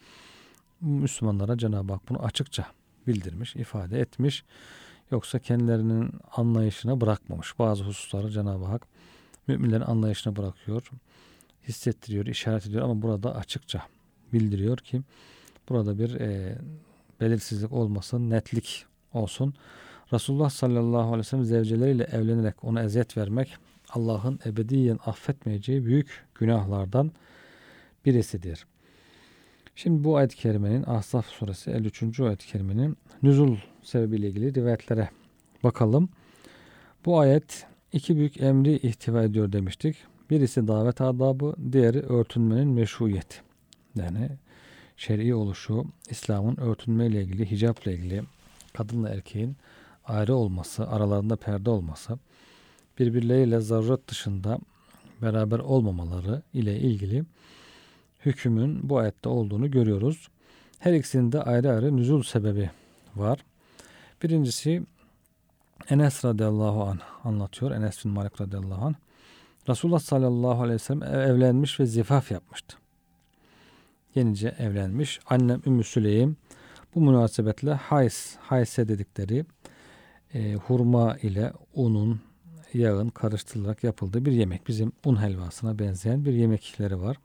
Müslümanlara 0.80 1.58
Cenab-ı 1.58 1.92
Hak 1.92 2.08
bunu 2.08 2.22
açıkça 2.22 2.66
bildirmiş, 3.06 3.56
ifade 3.56 4.00
etmiş. 4.00 4.44
Yoksa 5.10 5.38
kendilerinin 5.38 6.12
anlayışına 6.36 7.00
bırakmamış. 7.00 7.58
Bazı 7.58 7.84
hususları 7.84 8.30
Cenab-ı 8.30 8.64
Hak 8.64 8.86
müminlerin 9.46 9.80
anlayışına 9.80 10.36
bırakıyor, 10.36 10.90
hissettiriyor, 11.68 12.26
işaret 12.26 12.66
ediyor 12.66 12.82
ama 12.82 13.02
burada 13.02 13.34
açıkça 13.34 13.82
bildiriyor 14.32 14.78
ki 14.78 15.02
burada 15.68 15.98
bir 15.98 16.14
e, 16.14 16.58
belirsizlik 17.20 17.72
olmasın, 17.72 18.30
netlik 18.30 18.86
olsun. 19.12 19.54
Resulullah 20.12 20.50
sallallahu 20.50 21.06
aleyhi 21.06 21.18
ve 21.18 21.24
sellem 21.24 21.44
zevceleriyle 21.44 22.04
evlenerek 22.04 22.64
ona 22.64 22.82
eziyet 22.82 23.16
vermek 23.16 23.56
Allah'ın 23.90 24.40
ebediyen 24.46 24.98
affetmeyeceği 25.06 25.84
büyük 25.84 26.24
günahlardan 26.34 27.12
birisidir. 28.04 28.66
Şimdi 29.76 30.04
bu 30.04 30.16
ayet-i 30.16 30.36
kerimenin 30.36 30.84
Ahzab 30.86 31.22
suresi 31.22 31.70
53. 31.70 32.20
ayet-i 32.20 32.46
kerimenin 32.46 32.96
nüzul 33.22 33.56
sebebiyle 33.82 34.28
ilgili 34.28 34.54
rivayetlere 34.54 35.08
bakalım. 35.64 36.08
Bu 37.04 37.18
ayet 37.18 37.66
iki 37.92 38.16
büyük 38.16 38.40
emri 38.40 38.76
ihtiva 38.76 39.22
ediyor 39.22 39.52
demiştik. 39.52 39.96
Birisi 40.30 40.68
davet 40.68 41.00
adabı, 41.00 41.54
diğeri 41.72 42.00
örtünmenin 42.00 42.68
meşruiyeti. 42.68 43.36
Yani 43.96 44.30
şer'i 44.96 45.34
oluşu, 45.34 45.84
İslam'ın 46.10 46.56
örtünmeyle 46.56 47.22
ilgili, 47.22 47.50
hicapla 47.50 47.92
ilgili, 47.92 48.22
kadınla 48.72 49.08
erkeğin 49.08 49.56
ayrı 50.06 50.34
olması, 50.34 50.88
aralarında 50.88 51.36
perde 51.36 51.70
olması, 51.70 52.18
birbirleriyle 52.98 53.60
zaruret 53.60 54.08
dışında 54.08 54.58
beraber 55.22 55.58
olmamaları 55.58 56.42
ile 56.54 56.78
ilgili 56.78 57.24
hükümün 58.24 58.88
bu 58.88 58.98
ayette 58.98 59.28
olduğunu 59.28 59.70
görüyoruz. 59.70 60.28
Her 60.78 60.92
ikisinin 60.92 61.32
de 61.32 61.42
ayrı 61.42 61.70
ayrı 61.70 61.96
nüzul 61.96 62.22
sebebi 62.22 62.70
var. 63.16 63.44
Birincisi 64.22 64.82
Enes 65.90 66.24
radıyallahu 66.24 66.82
anh 66.84 67.00
anlatıyor. 67.24 67.70
Enes 67.70 68.04
bin 68.04 68.12
Malik 68.12 68.40
radıyallahu 68.40 68.84
anh. 68.84 68.94
Resulullah 69.68 69.98
sallallahu 69.98 70.62
aleyhi 70.62 70.74
ve 70.74 70.78
sellem 70.78 71.02
evlenmiş 71.02 71.80
ve 71.80 71.86
zifaf 71.86 72.30
yapmıştı. 72.30 72.76
Yenice 74.14 74.54
evlenmiş. 74.58 75.20
Annem 75.26 75.62
Ümmü 75.66 75.84
Süleym 75.84 76.36
bu 76.94 77.00
münasebetle 77.00 77.74
hays, 77.74 78.36
hayse 78.36 78.88
dedikleri 78.88 79.44
e, 80.34 80.54
hurma 80.54 81.16
ile 81.16 81.52
unun, 81.74 82.20
yağın 82.74 83.08
karıştırılarak 83.08 83.84
yapıldığı 83.84 84.24
bir 84.24 84.32
yemek. 84.32 84.68
Bizim 84.68 84.92
un 85.04 85.22
helvasına 85.22 85.78
benzeyen 85.78 86.24
bir 86.24 86.32
yemekleri 86.32 87.00
var. 87.00 87.16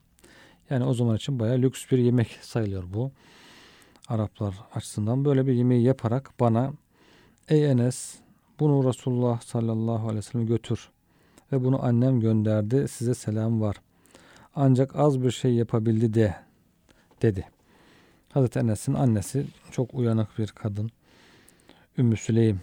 Yani 0.70 0.84
o 0.84 0.94
zaman 0.94 1.16
için 1.16 1.38
bayağı 1.38 1.58
lüks 1.58 1.90
bir 1.90 1.98
yemek 1.98 2.38
sayılıyor 2.42 2.84
bu. 2.94 3.12
Araplar 4.08 4.54
açısından 4.74 5.24
böyle 5.24 5.46
bir 5.46 5.52
yemeği 5.52 5.82
yaparak 5.82 6.30
bana 6.40 6.72
ey 7.48 7.70
Enes 7.70 8.14
bunu 8.60 8.88
Resulullah 8.88 9.40
sallallahu 9.40 10.02
aleyhi 10.02 10.16
ve 10.16 10.22
sellem 10.22 10.46
götür 10.46 10.90
ve 11.52 11.64
bunu 11.64 11.84
annem 11.84 12.20
gönderdi 12.20 12.88
size 12.88 13.14
selam 13.14 13.60
var. 13.60 13.76
Ancak 14.54 14.96
az 14.96 15.22
bir 15.22 15.30
şey 15.30 15.54
yapabildi 15.54 16.14
de 16.14 16.34
dedi. 17.22 17.48
Hazreti 18.28 18.58
Enes'in 18.58 18.94
annesi 18.94 19.46
çok 19.70 19.94
uyanık 19.94 20.38
bir 20.38 20.46
kadın. 20.46 20.90
Ümmü 21.98 22.16
Süleym 22.16 22.60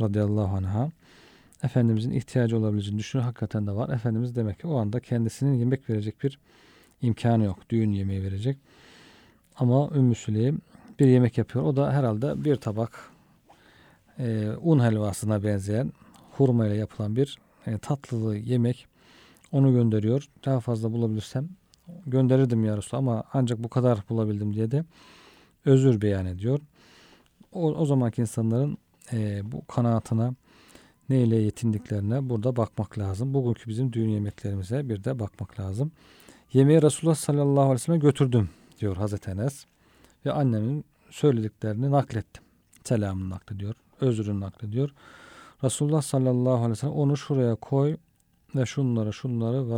radıyallahu 0.00 0.56
anh'a 0.56 0.90
Efendimizin 1.62 2.10
ihtiyacı 2.10 2.58
olabileceğini 2.58 2.98
düşünüyor. 2.98 3.24
Hakikaten 3.24 3.66
de 3.66 3.72
var. 3.72 3.88
Efendimiz 3.88 4.36
demek 4.36 4.60
ki 4.60 4.66
o 4.66 4.76
anda 4.76 5.00
kendisinin 5.00 5.54
yemek 5.54 5.90
verecek 5.90 6.22
bir 6.22 6.38
imkanı 7.02 7.44
yok. 7.44 7.58
Düğün 7.70 7.92
yemeği 7.92 8.22
verecek. 8.22 8.58
Ama 9.56 9.90
Ümmü 9.94 10.14
Süleym 10.14 10.60
bir 10.98 11.06
yemek 11.06 11.38
yapıyor. 11.38 11.64
O 11.64 11.76
da 11.76 11.92
herhalde 11.92 12.44
bir 12.44 12.56
tabak 12.56 13.10
e, 14.18 14.48
un 14.62 14.80
helvasına 14.80 15.44
benzeyen 15.44 15.92
hurma 16.30 16.66
ile 16.66 16.74
yapılan 16.74 17.16
bir 17.16 17.38
e, 17.66 17.78
tatlılı 17.78 18.36
yemek. 18.36 18.86
Onu 19.52 19.72
gönderiyor. 19.72 20.28
Daha 20.44 20.60
fazla 20.60 20.92
bulabilirsem 20.92 21.48
gönderirdim 22.06 22.64
ya 22.64 22.76
Resulallah 22.76 23.02
ama 23.02 23.24
ancak 23.32 23.58
bu 23.58 23.68
kadar 23.68 23.98
bulabildim 24.08 24.54
diye 24.54 24.70
de 24.70 24.84
özür 25.64 26.00
beyan 26.00 26.26
ediyor. 26.26 26.60
O, 27.52 27.72
o 27.74 27.86
zamanki 27.86 28.20
insanların 28.20 28.78
e, 29.12 29.52
bu 29.52 29.66
kanaatına 29.66 30.34
neyle 31.08 31.36
yetindiklerine 31.36 32.28
burada 32.28 32.56
bakmak 32.56 32.98
lazım. 32.98 33.34
Bugünkü 33.34 33.70
bizim 33.70 33.92
düğün 33.92 34.08
yemeklerimize 34.08 34.88
bir 34.88 35.04
de 35.04 35.18
bakmak 35.18 35.60
lazım. 35.60 35.92
Yemeği 36.52 36.82
Resulullah 36.82 37.14
sallallahu 37.14 37.60
aleyhi 37.60 37.74
ve 37.74 37.78
sellem 37.78 38.00
götürdüm 38.00 38.48
diyor 38.80 38.96
Hazreti 38.96 39.30
Enes. 39.30 39.66
Ve 40.26 40.32
annemin 40.32 40.84
söylediklerini 41.10 41.90
naklettim. 41.90 42.42
Selamını 42.84 43.30
naklediyor. 43.30 43.74
Özrünü 44.00 44.40
naklediyor. 44.40 44.90
Resulullah 45.64 46.02
sallallahu 46.02 46.54
aleyhi 46.54 46.70
ve 46.70 46.76
sellem 46.76 46.94
onu 46.94 47.16
şuraya 47.16 47.54
koy 47.54 47.96
ve 48.54 48.66
şunları 48.66 49.12
şunları 49.12 49.70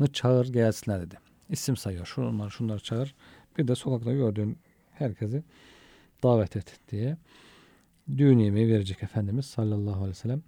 ve 0.00 0.06
çağır 0.06 0.46
gelsinler 0.46 1.00
dedi. 1.00 1.18
İsim 1.48 1.76
sayıyor. 1.76 2.06
Şunları 2.06 2.50
şunları 2.50 2.80
çağır. 2.80 3.14
Bir 3.58 3.68
de 3.68 3.74
sokakta 3.74 4.12
gördüğün 4.12 4.58
herkesi 4.92 5.42
davet 6.22 6.56
et 6.56 6.80
diye 6.90 7.16
düğün 8.08 8.38
yemeği 8.38 8.68
verecek 8.68 9.02
Efendimiz 9.02 9.46
sallallahu 9.46 9.96
aleyhi 9.96 10.10
ve 10.10 10.14
sellem. 10.14 10.42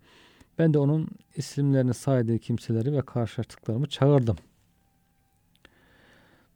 Ben 0.59 0.75
de 0.75 0.79
onun 0.79 1.09
isimlerini 1.37 1.95
saydığı 1.95 2.39
kimseleri 2.39 2.93
ve 2.93 3.03
karşılaştıklarımı 3.03 3.89
çağırdım. 3.89 4.37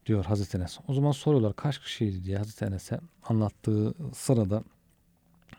Diyor 0.06 0.24
Hazreti 0.24 0.56
Enes. 0.56 0.78
O 0.88 0.94
zaman 0.94 1.12
soruyorlar 1.12 1.56
kaç 1.56 1.78
kişiydi 1.78 2.24
diye 2.24 2.36
Hazreti 2.36 2.64
Enes'e 2.64 3.00
anlattığı 3.22 3.94
sırada 4.14 4.64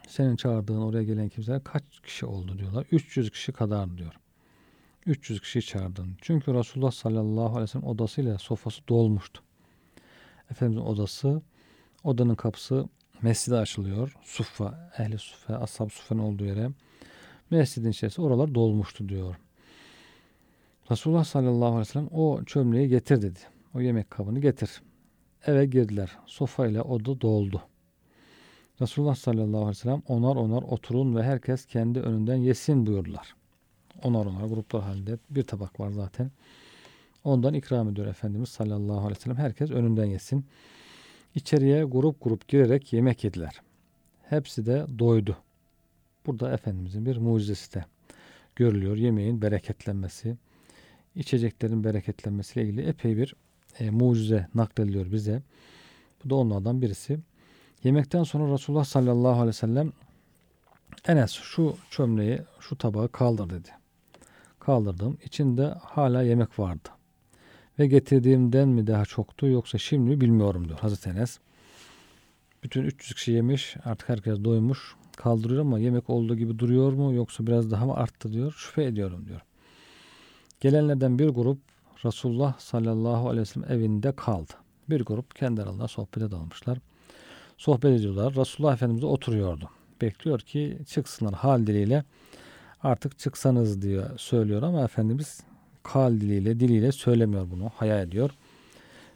senin 0.08 0.36
çağırdığın 0.36 0.82
oraya 0.82 1.04
gelen 1.04 1.30
kimseler 1.30 1.64
kaç 1.64 1.84
kişi 2.04 2.26
oldu 2.26 2.60
diyorlar. 2.60 2.86
300 2.92 3.32
kişi 3.32 3.52
kadar 3.52 3.98
diyor. 3.98 4.14
300 5.06 5.42
kişi 5.42 5.62
çağırdın. 5.62 6.18
Çünkü 6.22 6.54
Resulullah 6.54 6.92
sallallahu 6.92 7.46
aleyhi 7.46 7.62
ve 7.62 7.68
sellem 7.68 7.88
odasıyla 7.88 8.38
sofası 8.38 8.88
dolmuştu. 8.88 9.44
Efendimizin 10.52 10.86
odası, 10.86 11.42
odanın 12.04 12.36
kapısı 12.36 12.90
mescide 13.24 13.56
açılıyor. 13.56 14.16
Suffa, 14.22 14.92
ehli 14.98 15.18
suffe, 15.18 15.56
ashab 15.56 15.90
suffenin 15.90 16.20
olduğu 16.20 16.46
yere. 16.46 16.70
Mescidin 17.52 17.90
içerisi 17.90 18.22
oralar 18.22 18.56
dolmuştu 18.56 19.10
diyor. 19.10 19.36
Resulullah 20.92 21.24
sallallahu 21.24 21.68
aleyhi 21.68 21.80
ve 21.80 21.86
sellem 21.86 22.10
o 22.12 22.44
çömleği 22.44 22.88
getir 22.88 23.22
dedi. 23.22 23.40
O 23.76 23.82
yemek 23.82 24.12
kabını 24.12 24.40
getir. 24.40 24.82
Eve 25.46 25.66
girdiler. 25.66 26.18
Sofa 26.26 26.68
ile 26.68 26.82
oda 26.82 27.22
doldu. 27.22 27.62
Resulullah 28.82 29.16
sallallahu 29.16 29.58
aleyhi 29.58 29.70
ve 29.70 29.74
sellem 29.74 30.02
onar 30.08 30.36
onar 30.36 30.62
oturun 30.64 31.16
ve 31.16 31.24
herkes 31.24 31.66
kendi 31.66 32.00
önünden 32.00 32.36
yesin 32.36 32.86
buyurdular. 32.86 33.36
Onar 34.04 34.26
onar 34.26 34.48
gruplar 34.48 34.84
halinde 34.84 35.18
bir 35.30 35.44
tabak 35.44 35.80
var 35.80 35.90
zaten. 35.90 36.32
Ondan 37.24 37.54
ikram 37.54 37.90
ediyor 37.90 38.08
Efendimiz 38.08 38.50
sallallahu 38.50 38.98
aleyhi 38.98 39.16
ve 39.16 39.20
sellem. 39.20 39.38
Herkes 39.38 39.72
önünden 39.72 40.06
yesin. 40.06 40.46
İçeriye 41.36 41.84
grup 41.84 42.24
grup 42.24 42.48
girerek 42.48 42.94
yemek 42.94 43.24
yediler. 43.24 43.62
Hepsi 44.24 44.66
de 44.66 44.86
doydu. 45.00 45.38
Burada 46.26 46.54
Efendimizin 46.54 47.06
bir 47.06 47.18
mucizesi 47.18 47.74
de 47.74 47.86
görülüyor. 48.56 48.98
Yemeğin 48.98 49.42
bereketlenmesi, 49.42 50.38
içeceklerin 51.16 51.84
bereketlenmesiyle 51.84 52.68
ilgili 52.68 52.88
epey 52.88 53.18
bir 53.18 53.36
e, 53.80 53.90
mucize 53.90 54.48
naklediliyor 54.56 55.12
bize. 55.12 55.42
Bu 56.24 56.30
da 56.30 56.36
onlardan 56.36 56.82
birisi. 56.82 57.20
Yemekten 57.84 58.24
sonra 58.24 58.54
Resulullah 58.54 58.86
sallallahu 58.86 59.32
aleyhi 59.32 59.48
ve 59.48 59.54
sellem 59.54 59.92
Enes 61.08 61.32
şu 61.32 61.78
çömleği, 61.90 62.42
şu 62.60 62.78
tabağı 62.78 63.10
kaldır 63.12 63.50
dedi. 63.50 63.70
Kaldırdım. 64.60 65.18
İçinde 65.26 65.66
hala 65.82 66.22
yemek 66.22 66.60
vardı. 66.60 66.90
Ve 67.80 67.88
getirdiğimden 67.88 68.70
mi 68.70 68.88
daha 68.88 69.06
çoktu 69.06 69.48
yoksa 69.48 69.78
şimdi 69.78 70.10
mi 70.10 70.22
bilmiyorum 70.22 70.68
diyor 70.68 70.80
Hazreti 70.80 71.10
Enes. 71.10 71.40
Bütün 72.64 72.84
300 72.84 73.14
kişi 73.14 73.32
yemiş 73.32 73.76
artık 73.86 74.10
herkes 74.10 74.44
doymuş 74.44 74.96
kaldırıyor 75.18 75.62
ama 75.62 75.80
yemek 75.80 76.10
olduğu 76.10 76.36
gibi 76.36 76.60
duruyor 76.60 76.94
mu 76.94 77.14
yoksa 77.14 77.48
biraz 77.48 77.72
daha 77.72 77.86
mı 77.86 77.94
arttı 77.94 78.34
diyor 78.34 78.54
şüphe 78.58 78.84
ediyorum 78.84 79.26
diyor. 79.26 79.42
Gelenlerden 80.60 81.20
bir 81.20 81.30
grup 81.30 81.60
Resulullah 82.06 82.60
sallallahu 82.60 83.30
aleyhi 83.30 83.42
ve 83.42 83.46
sellem 83.46 83.72
evinde 83.72 84.16
kaldı. 84.16 84.54
Bir 84.90 85.06
grup 85.06 85.36
kendi 85.36 85.62
aralarında 85.62 85.88
sohbete 85.88 86.32
dalmışlar. 86.32 86.78
Sohbet 87.58 88.00
ediyorlar. 88.00 88.36
Resulullah 88.36 88.74
Efendimiz 88.74 89.04
oturuyordu. 89.04 89.70
Bekliyor 90.02 90.40
ki 90.40 90.78
çıksınlar 90.88 91.34
hal 91.34 91.68
diliyle. 91.68 92.04
Artık 92.84 93.20
çıksanız 93.20 93.82
diyor 93.82 94.18
söylüyor 94.18 94.62
ama 94.62 94.84
Efendimiz 94.84 95.44
kal 95.84 96.22
diliyle 96.22 96.60
diliyle 96.60 96.92
söylemiyor 96.92 97.52
bunu. 97.52 97.72
Haya 97.76 98.02
ediyor. 98.02 98.32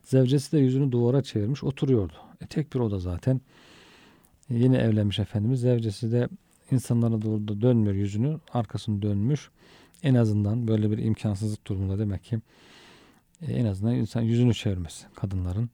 Zevcesi 0.03 0.51
de 0.51 0.57
yüzünü 0.57 0.91
duvara 0.91 1.23
çevirmiş 1.23 1.63
oturuyordu. 1.63 2.13
E, 2.41 2.47
tek 2.47 2.73
bir 2.73 2.79
oda 2.79 2.99
zaten. 2.99 3.41
E, 4.49 4.55
yeni 4.55 4.75
evlenmiş 4.75 5.19
Efendimiz. 5.19 5.61
Zevcesi 5.61 6.11
de 6.11 6.29
insanlara 6.71 7.21
doğru 7.21 7.47
da 7.47 7.61
dönmüyor 7.61 7.95
yüzünü. 7.95 8.39
Arkasını 8.53 9.01
dönmüş. 9.01 9.49
En 10.03 10.15
azından 10.15 10.67
böyle 10.67 10.91
bir 10.91 10.97
imkansızlık 10.97 11.67
durumunda 11.67 11.99
demek 11.99 12.23
ki 12.23 12.39
e, 13.41 13.53
en 13.53 13.65
azından 13.65 13.95
insan 13.95 14.21
yüzünü 14.21 14.53
çevirmesi 14.53 15.05
kadınların 15.15 15.69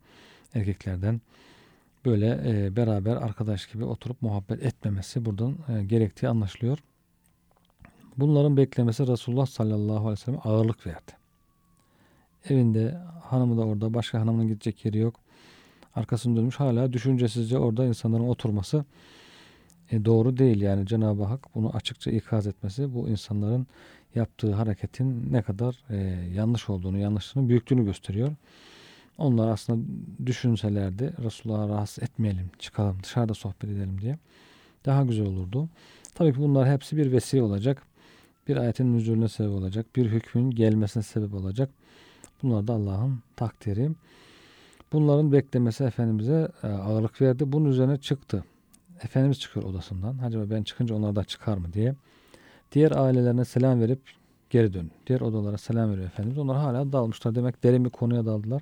erkeklerden 0.54 1.22
böyle 2.06 2.42
e, 2.46 2.76
beraber 2.76 3.16
arkadaş 3.16 3.68
gibi 3.68 3.84
oturup 3.84 4.22
muhabbet 4.22 4.64
etmemesi 4.64 5.26
buradan 5.26 5.58
e, 5.70 5.84
gerektiği 5.84 6.28
anlaşılıyor. 6.28 6.78
Bunların 8.18 8.58
beklemesi 8.58 9.08
Resulullah 9.08 9.46
sallallahu 9.46 9.98
aleyhi 9.98 10.12
ve 10.12 10.16
sellem 10.16 10.40
ağırlık 10.44 10.88
verdi. 10.88 11.12
Evinde 12.50 12.98
hanımı 13.22 13.58
da 13.58 13.62
orada 13.62 13.94
başka 13.94 14.20
hanımının 14.20 14.48
gidecek 14.48 14.86
yeri 14.86 14.98
yok. 14.98 15.16
Arkasını 15.96 16.38
dönmüş 16.38 16.56
hala 16.56 16.94
düşüncesizce 16.94 17.58
orada 17.58 17.86
insanların 17.86 18.28
oturması 18.28 18.86
e, 19.92 20.06
doğru 20.06 20.38
değil. 20.38 20.62
Yani 20.62 20.86
Cenab-ı 20.88 21.24
Hak 21.24 21.56
bunu 21.56 21.76
açıkça 21.76 22.12
ikaz 22.12 22.48
etmesi 22.48 22.94
bu 22.94 23.10
insanların 23.10 23.68
yaptığı 24.16 24.54
hareketin 24.54 25.34
ne 25.34 25.42
kadar 25.42 25.84
e, 25.90 25.96
yanlış 26.36 26.70
olduğunu, 26.70 26.98
yanlışlığını, 26.98 27.50
büyüklüğünü 27.50 27.86
gösteriyor. 27.86 28.36
Onlar 29.18 29.48
aslında 29.48 29.88
düşünselerdi 30.26 31.14
Resulullah'a 31.24 31.70
rahatsız 31.70 32.04
etmeyelim, 32.04 32.52
çıkalım, 32.60 32.98
dışarıda 33.04 33.34
sohbet 33.34 33.70
edelim 33.70 34.02
diye 34.02 34.18
daha 34.86 35.04
güzel 35.04 35.26
olurdu. 35.26 35.70
Tabii 36.16 36.34
ki 36.34 36.40
bunlar 36.40 36.70
hepsi 36.70 36.98
bir 36.98 37.12
vesile 37.12 37.44
olacak. 37.44 37.84
Bir 38.48 38.58
ayetin 38.58 38.94
nüzulüne 38.94 39.30
sebep 39.30 39.52
olacak. 39.52 39.86
Bir 39.96 40.06
hükmün 40.06 40.52
gelmesine 40.52 41.04
sebep 41.04 41.34
olacak. 41.34 41.70
Bunlar 42.44 42.68
da 42.68 42.74
Allah'ın 42.74 43.20
takdiri. 43.36 43.92
Bunların 44.94 45.32
beklemesi 45.32 45.84
Efendimiz'e 45.84 46.48
e, 46.64 46.68
ağırlık 46.68 47.22
verdi. 47.22 47.52
Bunun 47.52 47.70
üzerine 47.70 47.98
çıktı. 47.98 48.44
Efendimiz 49.04 49.40
çıkıyor 49.40 49.66
odasından. 49.66 50.18
Acaba 50.18 50.50
ben 50.50 50.64
çıkınca 50.64 50.96
onlar 50.96 51.16
da 51.16 51.24
çıkar 51.24 51.58
mı 51.58 51.74
diye. 51.74 51.96
Diğer 52.72 52.92
ailelerine 52.92 53.46
selam 53.46 53.82
verip 53.82 54.02
geri 54.50 54.74
dön. 54.74 54.92
Diğer 55.08 55.22
odalara 55.22 55.58
selam 55.58 55.92
veriyor 55.92 56.08
Efendimiz. 56.08 56.38
Onlar 56.38 56.58
hala 56.58 56.92
dalmışlar. 56.92 57.36
Demek 57.36 57.64
derin 57.64 57.86
bir 57.86 57.90
konuya 57.90 58.26
daldılar. 58.26 58.62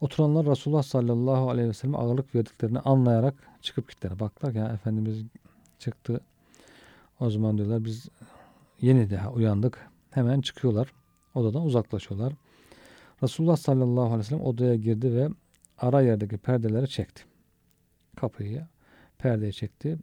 Oturanlar 0.00 0.46
Resulullah 0.46 0.82
sallallahu 0.82 1.50
aleyhi 1.50 1.68
ve 1.68 1.72
sellem 1.72 1.94
ağırlık 1.94 2.34
verdiklerini 2.34 2.78
anlayarak 2.78 3.34
çıkıp 3.60 3.88
gittiler. 3.88 4.20
Baktılar 4.20 4.54
ya 4.54 4.68
Efendimiz 4.68 5.24
çıktı. 5.78 6.20
O 7.20 7.30
zaman 7.30 7.58
diyorlar 7.58 7.84
biz 7.84 8.08
yeni 8.82 9.10
daha 9.10 9.32
uyandık. 9.32 9.90
Hemen 10.10 10.40
çıkıyorlar. 10.40 10.92
Odadan 11.34 11.62
uzaklaşıyorlar. 11.62 12.32
Resulullah 13.22 13.56
sallallahu 13.56 14.04
aleyhi 14.04 14.18
ve 14.18 14.24
sellem 14.24 14.44
odaya 14.44 14.74
girdi 14.74 15.14
ve 15.14 15.28
ara 15.78 16.02
yerdeki 16.02 16.38
perdeleri 16.38 16.88
çekti. 16.88 17.22
Kapıyı, 18.16 18.66
perdeyi 19.18 19.52
çekti. 19.52 19.98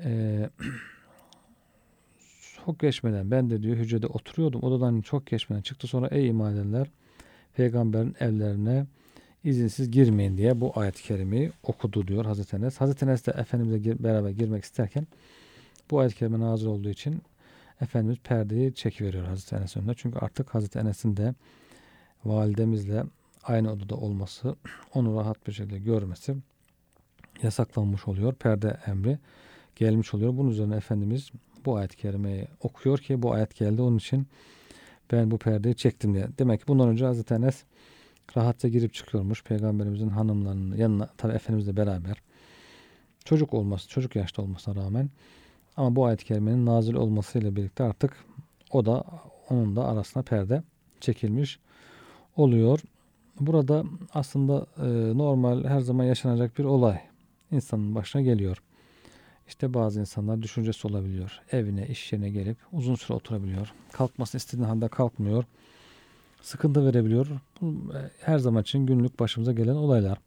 Ee, 0.00 0.50
çok 2.66 2.80
geçmeden 2.80 3.30
ben 3.30 3.50
de 3.50 3.62
diyor 3.62 3.76
hücrede 3.76 4.06
oturuyordum. 4.06 4.62
Odadan 4.62 5.00
çok 5.00 5.26
geçmeden 5.26 5.62
çıktı. 5.62 5.86
Sonra 5.86 6.08
ey 6.08 6.28
iman 6.28 6.54
edenler 6.54 6.90
peygamberin 7.54 8.16
evlerine 8.20 8.86
izinsiz 9.44 9.90
girmeyin 9.90 10.36
diye 10.36 10.60
bu 10.60 10.72
ayet-i 10.74 11.02
kerimeyi 11.02 11.52
okudu 11.62 12.08
diyor 12.08 12.24
Hazreti 12.24 12.56
Enes. 12.56 12.80
Hazreti 12.80 13.04
Enes 13.04 13.26
de 13.26 13.30
Efendimizle 13.30 14.04
beraber 14.04 14.30
girmek 14.30 14.64
isterken 14.64 15.06
bu 15.90 15.98
ayet-i 15.98 16.16
kerime 16.16 16.40
nazil 16.40 16.66
olduğu 16.66 16.88
için 16.88 17.22
Efendimiz 17.80 18.18
perdeyi 18.18 18.74
çekiveriyor 18.74 19.26
Hazreti 19.26 19.56
Enes 19.56 19.76
önüne. 19.76 19.94
Çünkü 19.96 20.18
artık 20.18 20.54
Hazreti 20.54 20.78
Enes'in 20.78 21.16
de 21.16 21.34
validemizle 22.24 23.04
aynı 23.42 23.72
odada 23.72 23.96
olması, 23.96 24.56
onu 24.94 25.16
rahat 25.16 25.46
bir 25.46 25.52
şekilde 25.52 25.78
görmesi 25.78 26.36
yasaklanmış 27.42 28.08
oluyor. 28.08 28.34
Perde 28.34 28.76
emri 28.86 29.18
gelmiş 29.76 30.14
oluyor. 30.14 30.36
Bunun 30.36 30.50
üzerine 30.50 30.76
Efendimiz 30.76 31.30
bu 31.64 31.76
ayet-i 31.76 31.96
kerimeyi 31.96 32.48
okuyor 32.60 32.98
ki 32.98 33.22
bu 33.22 33.32
ayet 33.32 33.56
geldi 33.56 33.82
onun 33.82 33.96
için 33.96 34.26
ben 35.12 35.30
bu 35.30 35.38
perdeyi 35.38 35.76
çektim 35.76 36.14
diye. 36.14 36.28
Demek 36.38 36.60
ki 36.60 36.66
bundan 36.68 36.88
önce 36.88 37.04
Hazreti 37.04 37.34
Enes 37.34 37.64
rahatça 38.36 38.68
girip 38.68 38.94
çıkıyormuş 38.94 39.44
peygamberimizin 39.44 40.08
hanımlarının 40.08 40.76
yanına 40.76 41.06
tabi 41.06 41.32
Efendimizle 41.32 41.76
beraber 41.76 42.22
çocuk 43.24 43.54
olması, 43.54 43.88
çocuk 43.88 44.16
yaşta 44.16 44.42
olmasına 44.42 44.84
rağmen 44.84 45.10
ama 45.76 45.96
bu 45.96 46.06
ayet-i 46.06 46.24
kerimenin 46.24 46.66
nazil 46.66 46.94
olmasıyla 46.94 47.56
birlikte 47.56 47.84
artık 47.84 48.16
o 48.70 48.86
da 48.86 49.04
onun 49.50 49.76
da 49.76 49.86
arasına 49.86 50.22
perde 50.22 50.62
çekilmiş 51.00 51.58
oluyor. 52.36 52.80
Burada 53.40 53.84
aslında 54.14 54.66
e, 54.76 55.18
normal 55.18 55.64
her 55.64 55.80
zaman 55.80 56.04
yaşanacak 56.04 56.58
bir 56.58 56.64
olay 56.64 57.00
insanın 57.50 57.94
başına 57.94 58.22
geliyor. 58.22 58.62
İşte 59.48 59.74
bazı 59.74 60.00
insanlar 60.00 60.42
düşüncesi 60.42 60.86
olabiliyor. 60.86 61.40
Evine, 61.52 61.86
iş 61.86 62.12
yerine 62.12 62.30
gelip 62.30 62.56
uzun 62.72 62.94
süre 62.94 63.14
oturabiliyor. 63.14 63.72
Kalkmasını 63.92 64.38
istediğin 64.38 64.68
halde 64.68 64.88
kalkmıyor. 64.88 65.44
Sıkıntı 66.42 66.86
verebiliyor. 66.86 67.26
Bu 67.60 67.66
e, 67.66 68.10
her 68.20 68.38
zaman 68.38 68.62
için 68.62 68.86
günlük 68.86 69.20
başımıza 69.20 69.52
gelen 69.52 69.74
olaylar. 69.74 70.18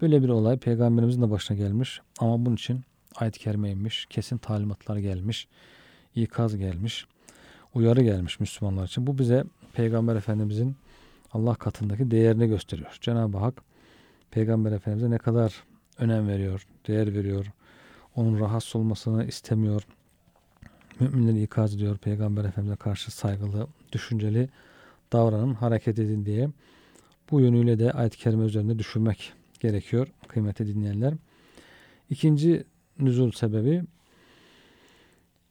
Böyle 0.00 0.22
bir 0.22 0.28
olay 0.28 0.58
peygamberimizin 0.58 1.22
de 1.22 1.30
başına 1.30 1.56
gelmiş. 1.56 2.00
Ama 2.18 2.46
bunun 2.46 2.54
için 2.54 2.80
ayet-i 3.16 3.38
kerime 3.38 3.70
inmiş. 3.70 4.06
Kesin 4.10 4.38
talimatlar 4.38 4.96
gelmiş. 4.96 5.48
ikaz 6.14 6.56
gelmiş. 6.56 7.06
Uyarı 7.74 8.02
gelmiş 8.02 8.40
Müslümanlar 8.40 8.86
için. 8.86 9.06
Bu 9.06 9.18
bize 9.18 9.44
Peygamber 9.72 10.16
Efendimizin 10.16 10.76
Allah 11.32 11.54
katındaki 11.54 12.10
değerini 12.10 12.48
gösteriyor. 12.48 12.98
Cenab-ı 13.00 13.38
Hak 13.38 13.62
Peygamber 14.30 14.72
Efendimiz'e 14.72 15.10
ne 15.10 15.18
kadar 15.18 15.64
önem 15.98 16.28
veriyor, 16.28 16.66
değer 16.86 17.14
veriyor. 17.14 17.46
Onun 18.16 18.40
rahatsız 18.40 18.76
olmasını 18.76 19.24
istemiyor. 19.24 19.82
Müminleri 21.00 21.42
ikaz 21.42 21.74
ediyor. 21.74 21.98
Peygamber 21.98 22.44
Efendimiz'e 22.44 22.76
karşı 22.76 23.10
saygılı, 23.10 23.66
düşünceli 23.92 24.48
davranın, 25.12 25.54
hareket 25.54 25.98
edin 25.98 26.26
diye. 26.26 26.48
Bu 27.30 27.40
yönüyle 27.40 27.78
de 27.78 27.92
ayet-i 27.92 28.18
kerime 28.18 28.44
üzerinde 28.44 28.78
düşünmek 28.78 29.32
gerekiyor 29.60 30.08
kıymetli 30.28 30.66
dinleyenler. 30.66 31.14
İkinci 32.10 32.64
nüzul 33.04 33.32
sebebi 33.32 33.82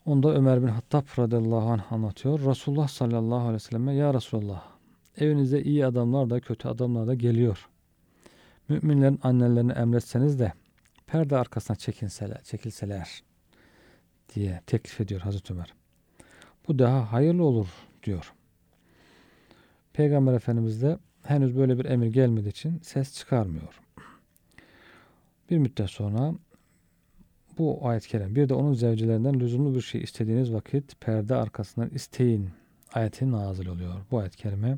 onda 0.05 0.33
Ömer 0.33 0.61
bin 0.61 0.67
Hattab 0.67 1.03
radıyallahu 1.19 1.69
anh 1.69 1.93
anlatıyor. 1.93 2.39
Resulullah 2.39 2.87
sallallahu 2.87 3.39
aleyhi 3.39 3.53
ve 3.53 3.59
selleme 3.59 3.93
ya 3.93 4.13
Resulullah 4.13 4.63
evinize 5.17 5.61
iyi 5.61 5.85
adamlar 5.85 6.29
da 6.29 6.39
kötü 6.39 6.67
adamlar 6.67 7.07
da 7.07 7.13
geliyor. 7.13 7.69
Müminlerin 8.69 9.19
annelerini 9.23 9.71
emretseniz 9.71 10.39
de 10.39 10.53
perde 11.07 11.37
arkasına 11.37 11.77
çekinseler, 11.77 12.43
çekilseler 12.43 13.23
diye 14.35 14.61
teklif 14.67 15.01
ediyor 15.01 15.21
Hazreti 15.21 15.53
Ömer. 15.53 15.73
Bu 16.67 16.79
daha 16.79 17.11
hayırlı 17.11 17.43
olur 17.43 17.67
diyor. 18.03 18.33
Peygamber 19.93 20.33
Efendimiz 20.33 20.81
de 20.81 20.97
henüz 21.23 21.57
böyle 21.57 21.79
bir 21.79 21.85
emir 21.85 22.07
gelmediği 22.07 22.49
için 22.49 22.79
ses 22.79 23.17
çıkarmıyor. 23.17 23.81
Bir 25.49 25.57
müddet 25.57 25.89
sonra 25.89 26.33
bu 27.57 27.79
ayet-i 27.87 28.07
kerim 28.07 28.35
bir 28.35 28.49
de 28.49 28.53
onun 28.53 28.73
zevcelerinden 28.73 29.39
lüzumlu 29.39 29.75
bir 29.75 29.81
şey 29.81 30.01
istediğiniz 30.01 30.53
vakit 30.53 31.01
perde 31.01 31.35
arkasından 31.35 31.89
isteyin 31.89 32.49
ayeti 32.93 33.31
nazil 33.31 33.67
oluyor. 33.67 33.93
Bu 34.11 34.19
ayet-i 34.19 34.37
kerime 34.37 34.77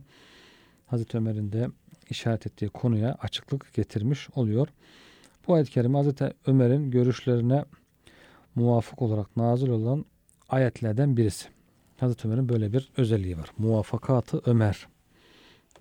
Hazreti 0.86 1.17
Ömer'in 1.17 1.51
de 1.51 1.67
işaret 2.09 2.47
ettiği 2.47 2.69
konuya 2.69 3.17
açıklık 3.21 3.73
getirmiş 3.73 4.29
oluyor. 4.36 4.67
Bu 5.47 5.53
ayet-i 5.53 5.71
kerime 5.71 5.97
Hazreti 5.97 6.33
Ömer'in 6.47 6.91
görüşlerine 6.91 7.65
muvafık 8.55 9.01
olarak 9.01 9.38
nazil 9.38 9.69
olan 9.69 10.05
ayetlerden 10.49 11.17
birisi. 11.17 11.47
Hazreti 11.97 12.27
Ömer'in 12.27 12.49
böyle 12.49 12.73
bir 12.73 12.91
özelliği 12.97 13.38
var. 13.38 13.49
Muvafakatı 13.57 14.41
Ömer 14.45 14.88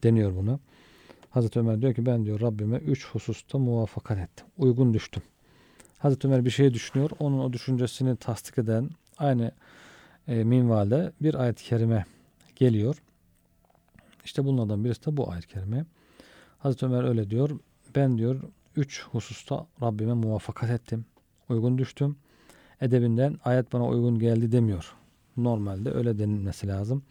deniyor 0.03 0.37
buna. 0.37 0.59
Hazreti 1.31 1.59
Ömer 1.59 1.83
diyor 1.83 1.95
ki 1.95 2.07
ben 2.07 2.25
diyor 2.25 2.41
Rabbime 2.41 2.77
üç 2.77 3.07
hususta 3.07 3.59
muvaffakat 3.59 4.19
ettim. 4.19 4.47
Uygun 4.59 4.95
düştüm. 4.95 5.23
Hazreti 6.03 6.27
Ömer 6.27 6.45
bir 6.45 6.51
şey 6.51 6.75
düşünüyor. 6.75 7.11
Onun 7.19 7.39
o 7.39 7.53
düşüncesini 7.53 8.17
tasdik 8.17 8.59
eden 8.59 8.91
aynı 9.19 9.53
e, 10.29 10.45
minvalde 10.45 11.13
bir 11.21 11.35
ayet-i 11.35 11.65
kerime 11.65 12.05
geliyor. 12.57 13.03
İşte 14.25 14.45
bunlardan 14.45 14.85
birisi 14.85 15.07
de 15.07 15.17
bu 15.17 15.33
ayet-i 15.33 15.49
kerime. 15.49 15.85
Hazreti 16.59 16.87
Ömer 16.87 17.05
öyle 17.05 17.31
diyor. 17.31 17.51
Ben 17.97 18.19
diyor 18.19 18.43
üç 18.77 19.05
hususta 19.05 19.67
Rabbime 19.83 20.13
muvaffakat 20.13 20.71
ettim. 20.71 21.05
Uygun 21.49 21.79
düştüm. 21.79 22.17
Edebinden 22.81 23.39
ayet 23.45 23.73
bana 23.73 23.87
uygun 23.87 24.19
geldi 24.19 24.53
demiyor. 24.53 24.95
Normalde 25.37 25.93
öyle 25.93 26.19
denilmesi 26.19 26.69
lazım. 26.69 27.03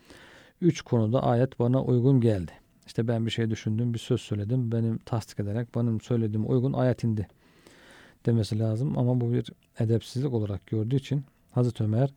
Üç 0.62 0.82
konuda 0.82 1.24
ayet 1.24 1.60
bana 1.60 1.84
uygun 1.84 2.22
geldi. 2.22 2.52
İşte 2.88 3.08
ben 3.08 3.26
bir 3.26 3.32
şey 3.32 3.50
düşündüm, 3.50 3.94
bir 3.94 4.00
söz 4.00 4.22
söyledim. 4.22 4.72
Benim 4.72 4.98
tasdik 4.98 5.40
ederek 5.40 5.76
benim 5.76 6.02
söylediğim 6.02 6.50
uygun 6.50 6.74
ayet 6.74 7.04
indi 7.04 7.28
demesi 8.26 8.60
lazım. 8.60 8.98
Ama 8.98 9.22
bu 9.22 9.34
bir 9.34 9.50
edepsizlik 9.80 10.34
olarak 10.34 10.68
gördüğü 10.68 10.96
için 10.96 11.24
Hazreti 11.52 11.84
Ömer 11.84 12.10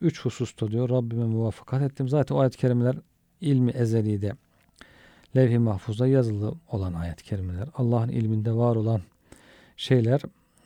üç 0.00 0.24
hususta 0.24 0.70
diyor 0.70 0.88
Rabbime 0.90 1.24
muvaffakat 1.24 1.82
ettim. 1.82 2.08
Zaten 2.08 2.34
o 2.34 2.38
ayet-i 2.38 2.58
kerimeler 2.58 2.96
ilmi 3.40 3.70
ezeliğde 3.70 4.32
levh-i 5.36 5.58
mahfuzda 5.58 6.06
yazılı 6.06 6.54
olan 6.70 6.94
ayet-i 6.94 7.24
kerimeler. 7.24 7.68
Allah'ın 7.74 8.08
ilminde 8.08 8.52
var 8.52 8.76
olan 8.76 9.00
şeyler 9.76 10.20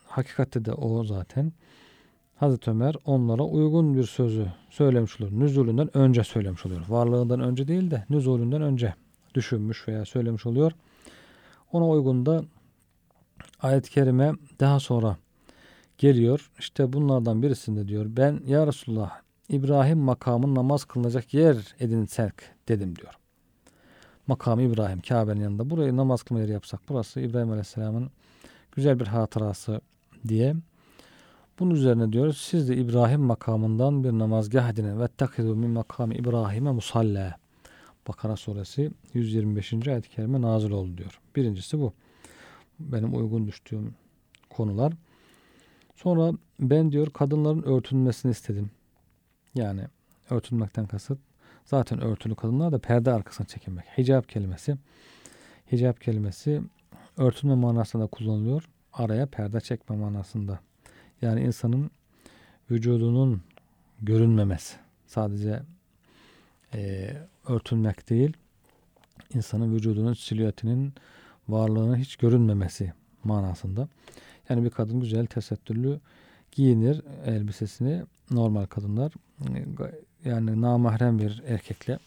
hakikatte 0.06 0.64
de 0.64 0.72
o 0.72 1.04
zaten. 1.04 1.52
Hazreti 2.36 2.70
Ömer 2.70 2.96
onlara 3.04 3.42
uygun 3.42 3.96
bir 3.96 4.04
sözü 4.04 4.46
söylemiş 4.70 5.20
oluyor. 5.20 5.40
Nüzulünden 5.40 5.96
önce 5.96 6.24
söylemiş 6.24 6.66
oluyor. 6.66 6.80
Varlığından 6.88 7.40
önce 7.40 7.68
değil 7.68 7.90
de 7.90 8.04
nüzulünden 8.10 8.62
önce 8.62 8.94
düşünmüş 9.34 9.88
veya 9.88 10.04
söylemiş 10.04 10.46
oluyor. 10.46 10.72
Ona 11.72 11.88
uygun 11.88 12.26
da 12.26 12.44
ayet-i 13.62 13.90
kerime 13.90 14.32
daha 14.60 14.80
sonra 14.80 15.16
geliyor. 15.98 16.50
İşte 16.58 16.92
bunlardan 16.92 17.42
birisinde 17.42 17.88
diyor 17.88 18.06
ben 18.08 18.40
ya 18.46 18.66
Resulullah 18.66 19.20
İbrahim 19.48 19.98
makamın 19.98 20.54
namaz 20.54 20.84
kılınacak 20.84 21.34
yer 21.34 21.74
edinsek 21.80 22.32
dedim 22.68 22.96
diyor. 22.96 23.14
Makam 24.26 24.60
İbrahim 24.60 25.00
Kabe'nin 25.00 25.40
yanında 25.40 25.70
burayı 25.70 25.96
namaz 25.96 26.22
kılma 26.22 26.40
yeri 26.40 26.52
yapsak 26.52 26.80
burası 26.88 27.20
İbrahim 27.20 27.50
Aleyhisselam'ın 27.50 28.10
güzel 28.72 29.00
bir 29.00 29.06
hatırası 29.06 29.80
diye. 30.28 30.54
Bunun 31.58 31.70
üzerine 31.74 32.12
diyoruz 32.12 32.36
siz 32.36 32.68
de 32.68 32.76
İbrahim 32.76 33.20
makamından 33.20 34.04
bir 34.04 34.10
namazgah 34.10 34.70
edinin. 34.70 35.00
Vettekizu 35.00 35.56
min 35.56 35.70
makami 35.70 36.14
İbrahim'e 36.14 36.72
musalla. 36.72 37.36
Bakara 38.08 38.36
suresi 38.36 38.90
125. 39.14 39.88
ayet-i 39.88 40.08
kerime 40.08 40.42
nazil 40.42 40.70
oldu 40.70 40.96
diyor. 40.96 41.20
Birincisi 41.36 41.78
bu. 41.78 41.92
Benim 42.80 43.16
uygun 43.16 43.46
düştüğüm 43.46 43.94
konular. 44.50 44.92
Sonra 45.96 46.32
ben 46.60 46.92
diyor 46.92 47.10
kadınların 47.10 47.62
örtünmesini 47.62 48.30
istedim. 48.32 48.70
Yani 49.54 49.82
örtünmekten 50.30 50.86
kasıt 50.86 51.18
zaten 51.64 52.00
örtülü 52.00 52.34
kadınlar 52.34 52.72
da 52.72 52.78
perde 52.78 53.12
arkasına 53.12 53.46
çekilmek. 53.46 53.84
Hicap 53.98 54.28
kelimesi 54.28 54.76
hicap 55.72 56.00
kelimesi 56.00 56.62
örtünme 57.16 57.54
manasında 57.54 58.06
kullanılıyor. 58.06 58.68
Araya 58.92 59.26
perde 59.26 59.60
çekme 59.60 59.96
manasında. 59.96 60.60
Yani 61.22 61.40
insanın 61.40 61.90
vücudunun 62.70 63.42
görünmemesi. 64.02 64.76
Sadece 65.06 65.62
e, 66.74 67.12
örtünmek 67.48 68.10
değil, 68.10 68.36
insanın 69.34 69.74
vücudunun 69.74 70.14
silüetinin 70.14 70.94
varlığının 71.52 71.96
hiç 71.96 72.16
görünmemesi 72.16 72.92
manasında. 73.24 73.88
Yani 74.48 74.64
bir 74.64 74.70
kadın 74.70 75.00
güzel 75.00 75.26
tesettürlü 75.26 76.00
giyinir 76.52 77.02
elbisesini 77.26 78.02
normal 78.30 78.66
kadınlar 78.66 79.12
yani 80.24 80.60
namahrem 80.60 81.18
bir 81.18 81.42
erkekle 81.46 81.98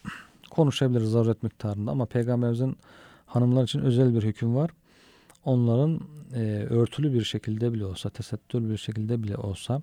konuşabilir 0.49 1.01
zaruret 1.01 1.43
miktarında 1.43 1.91
ama 1.91 2.05
peygamberimizin 2.05 2.77
hanımlar 3.25 3.63
için 3.63 3.79
özel 3.79 4.15
bir 4.15 4.23
hüküm 4.23 4.55
var. 4.55 4.71
Onların 5.45 5.99
e, 6.35 6.39
örtülü 6.69 7.13
bir 7.13 7.23
şekilde 7.23 7.73
bile 7.73 7.85
olsa, 7.85 8.09
tesettürlü 8.09 8.69
bir 8.69 8.77
şekilde 8.77 9.23
bile 9.23 9.37
olsa 9.37 9.81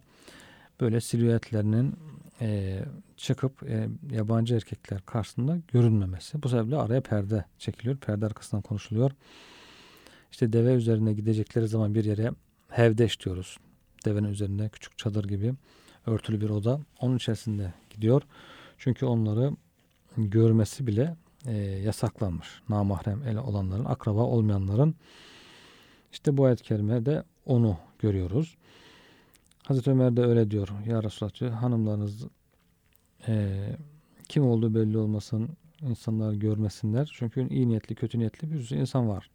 böyle 0.81 1.01
silüetlerinin 1.01 1.95
e, 2.41 2.81
çıkıp 3.17 3.63
e, 3.63 3.89
yabancı 4.11 4.55
erkekler 4.55 5.01
karşısında 5.07 5.59
görünmemesi. 5.69 6.43
Bu 6.43 6.49
sebeple 6.49 6.77
araya 6.77 7.01
perde 7.01 7.45
çekiliyor. 7.59 7.97
Perde 7.97 8.27
arkasından 8.27 8.63
konuşuluyor. 8.63 9.11
İşte 10.33 10.53
deve 10.53 10.73
üzerine 10.73 11.13
gidecekleri 11.13 11.69
zaman 11.69 11.95
bir 11.95 12.05
yere 12.05 12.31
hevdeş 12.69 13.25
diyoruz. 13.25 13.57
Devenin 14.05 14.29
üzerinde 14.29 14.69
küçük 14.69 14.99
çadır 14.99 15.25
gibi 15.25 15.55
örtülü 16.07 16.41
bir 16.41 16.51
oda. 16.51 16.81
Onun 17.01 17.17
içerisinde 17.17 17.73
gidiyor. 17.91 18.23
Çünkü 18.79 19.07
onları 19.07 19.51
görmesi 20.17 20.87
bile 20.87 21.17
e, 21.47 21.57
yasaklanmış. 21.57 22.49
Namahrem 22.69 23.23
ele 23.23 23.41
olanların, 23.41 23.85
akraba 23.85 24.21
olmayanların. 24.21 24.95
İşte 26.13 26.37
bu 26.37 26.45
ayet-i 26.45 26.63
kerimede 26.63 27.25
onu 27.47 27.77
görüyoruz. 27.99 28.57
Hazreti 29.71 29.91
Ömer 29.91 30.17
de 30.17 30.23
öyle 30.23 30.51
diyor. 30.51 30.69
Ya 30.87 31.03
Resulallah 31.03 31.41
diyor 31.41 31.51
hanımlarınız 31.51 32.27
e, 33.29 33.63
kim 34.29 34.47
olduğu 34.47 34.75
belli 34.75 34.99
olmasın 34.99 35.49
insanlar 35.83 36.33
görmesinler. 36.33 37.13
Çünkü 37.15 37.49
iyi 37.49 37.69
niyetli 37.69 37.95
kötü 37.95 38.19
niyetli 38.19 38.53
bir 38.53 38.63
sürü 38.63 38.79
insan 38.79 39.09
var. 39.09 39.31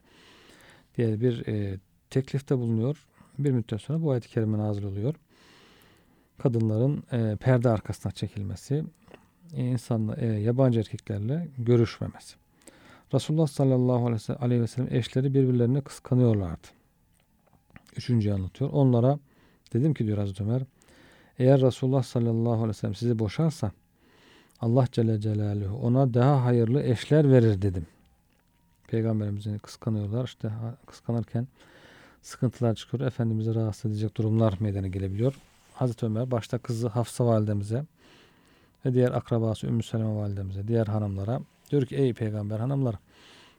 Diye 0.98 1.22
bir 1.22 1.48
e, 1.48 1.80
teklifte 2.10 2.58
bulunuyor. 2.58 3.06
Bir 3.40 3.52
müddet 3.52 3.82
sonra 3.82 4.02
bu 4.02 4.12
ayet-i 4.12 4.30
kerime 4.30 4.58
nazil 4.58 4.84
oluyor. 4.84 5.16
Kadınların 6.38 7.04
e, 7.12 7.36
perde 7.36 7.70
arkasına 7.70 8.12
çekilmesi, 8.12 8.84
e, 9.54 9.66
insanla, 9.66 10.16
e, 10.16 10.26
yabancı 10.26 10.80
erkeklerle 10.80 11.48
görüşmemesi. 11.58 12.36
Resulullah 13.14 13.48
sallallahu 13.48 14.08
aleyhi 14.40 14.62
ve 14.62 14.68
sellem 14.68 14.94
eşleri 14.94 15.34
birbirlerine 15.34 15.82
kıskanıyorlardı. 15.82 16.68
Üçüncüyü 17.98 18.34
anlatıyor. 18.34 18.70
Onlara 18.74 19.20
dedim 19.74 19.94
ki 19.94 20.06
diyor 20.06 20.18
Hazreti 20.18 20.44
Ömer 20.44 20.62
eğer 21.40 21.62
Resulullah 21.62 22.04
sallallahu 22.04 22.54
aleyhi 22.54 22.70
ve 22.70 22.74
sellem 22.74 22.96
sizi 22.96 23.20
boşarsa 23.20 23.72
Allah 24.62 24.88
Celle 24.92 25.20
Celaluhu 25.20 25.88
ona 25.88 26.14
daha 26.14 26.46
hayırlı 26.46 26.84
eşler 26.84 27.32
verir 27.32 27.62
dedim. 27.62 27.86
Peygamberimizi 28.88 29.60
kıskanıyorlar. 29.60 30.26
İşte 30.26 30.52
kıskanırken 30.86 31.48
sıkıntılar 32.22 32.76
çıkıyor. 32.76 33.08
Efendimiz'i 33.08 33.56
rahatsız 33.56 33.92
edecek 33.92 34.18
durumlar 34.18 34.58
meydana 34.60 34.88
gelebiliyor. 34.88 35.36
Hazreti 35.74 36.06
Ömer 36.06 36.32
başta 36.32 36.58
kızı 36.58 36.88
Hafsa 36.88 37.26
validemize 37.26 37.86
ve 38.86 38.94
diğer 38.94 39.12
akrabası 39.12 39.68
Ümmü 39.68 39.84
Seleme 39.84 40.16
validemize, 40.16 40.68
diğer 40.68 40.88
hanımlara 40.88 41.42
diyor 41.72 41.86
ki 41.86 41.96
ey 41.96 42.14
peygamber 42.14 42.60
hanımlar 42.60 42.96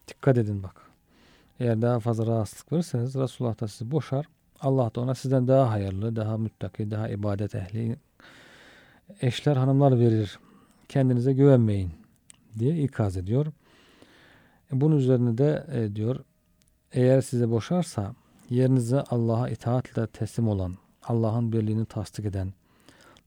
dikkat 0.08 0.38
edin 0.38 0.62
bak. 0.62 0.76
Eğer 1.60 1.82
daha 1.82 2.00
fazla 2.00 2.26
rahatsızlık 2.26 2.72
verirseniz 2.72 3.14
Resulullah 3.14 3.60
da 3.60 3.68
sizi 3.68 3.90
boşar. 3.90 4.26
Allah 4.60 4.90
da 4.94 5.00
ona 5.00 5.14
sizden 5.14 5.48
daha 5.48 5.70
hayırlı, 5.70 6.16
daha 6.16 6.38
müttaki, 6.38 6.90
daha 6.90 7.08
ibadet 7.08 7.54
ehli 7.54 7.96
eşler, 9.22 9.56
hanımlar 9.56 9.98
verir. 9.98 10.38
Kendinize 10.88 11.32
güvenmeyin 11.32 11.90
diye 12.58 12.82
ikaz 12.82 13.16
ediyor. 13.16 13.46
E, 14.72 14.80
bunun 14.80 14.96
üzerine 14.96 15.38
de 15.38 15.66
e, 15.72 15.96
diyor 15.96 16.24
eğer 16.92 17.20
size 17.20 17.50
boşarsa 17.50 18.14
yerinize 18.50 19.00
Allah'a 19.00 19.48
itaatle 19.48 20.06
teslim 20.06 20.48
olan, 20.48 20.76
Allah'ın 21.02 21.52
birliğini 21.52 21.84
tasdik 21.84 22.24
eden, 22.24 22.52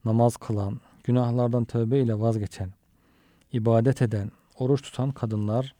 namaz 0.04 0.36
kılan, 0.36 0.80
günahlardan 1.04 1.64
tövbe 1.64 2.00
ile 2.00 2.20
vazgeçen, 2.20 2.70
ibadet 3.52 4.02
eden, 4.02 4.30
oruç 4.58 4.82
tutan 4.82 5.12
kadınlar 5.12 5.74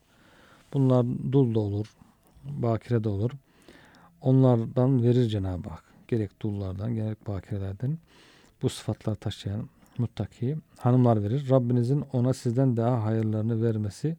bunlar 0.73 1.05
dul 1.31 1.55
da 1.55 1.59
olur, 1.59 1.95
bakire 2.43 3.03
de 3.03 3.09
olur. 3.09 3.31
Onlardan 4.21 5.03
verir 5.03 5.29
Cenab-ı 5.29 5.69
Hak. 5.69 5.83
Gerek 6.07 6.41
dullardan 6.41 6.95
gerek 6.95 7.27
bakirelerden 7.27 7.97
bu 8.61 8.69
sıfatlar 8.69 9.15
taşıyan 9.15 9.69
muttaki 9.97 10.57
hanımlar 10.77 11.23
verir. 11.23 11.49
Rabbinizin 11.49 12.03
ona 12.13 12.33
sizden 12.33 12.77
daha 12.77 13.03
hayırlarını 13.03 13.63
vermesi 13.63 14.17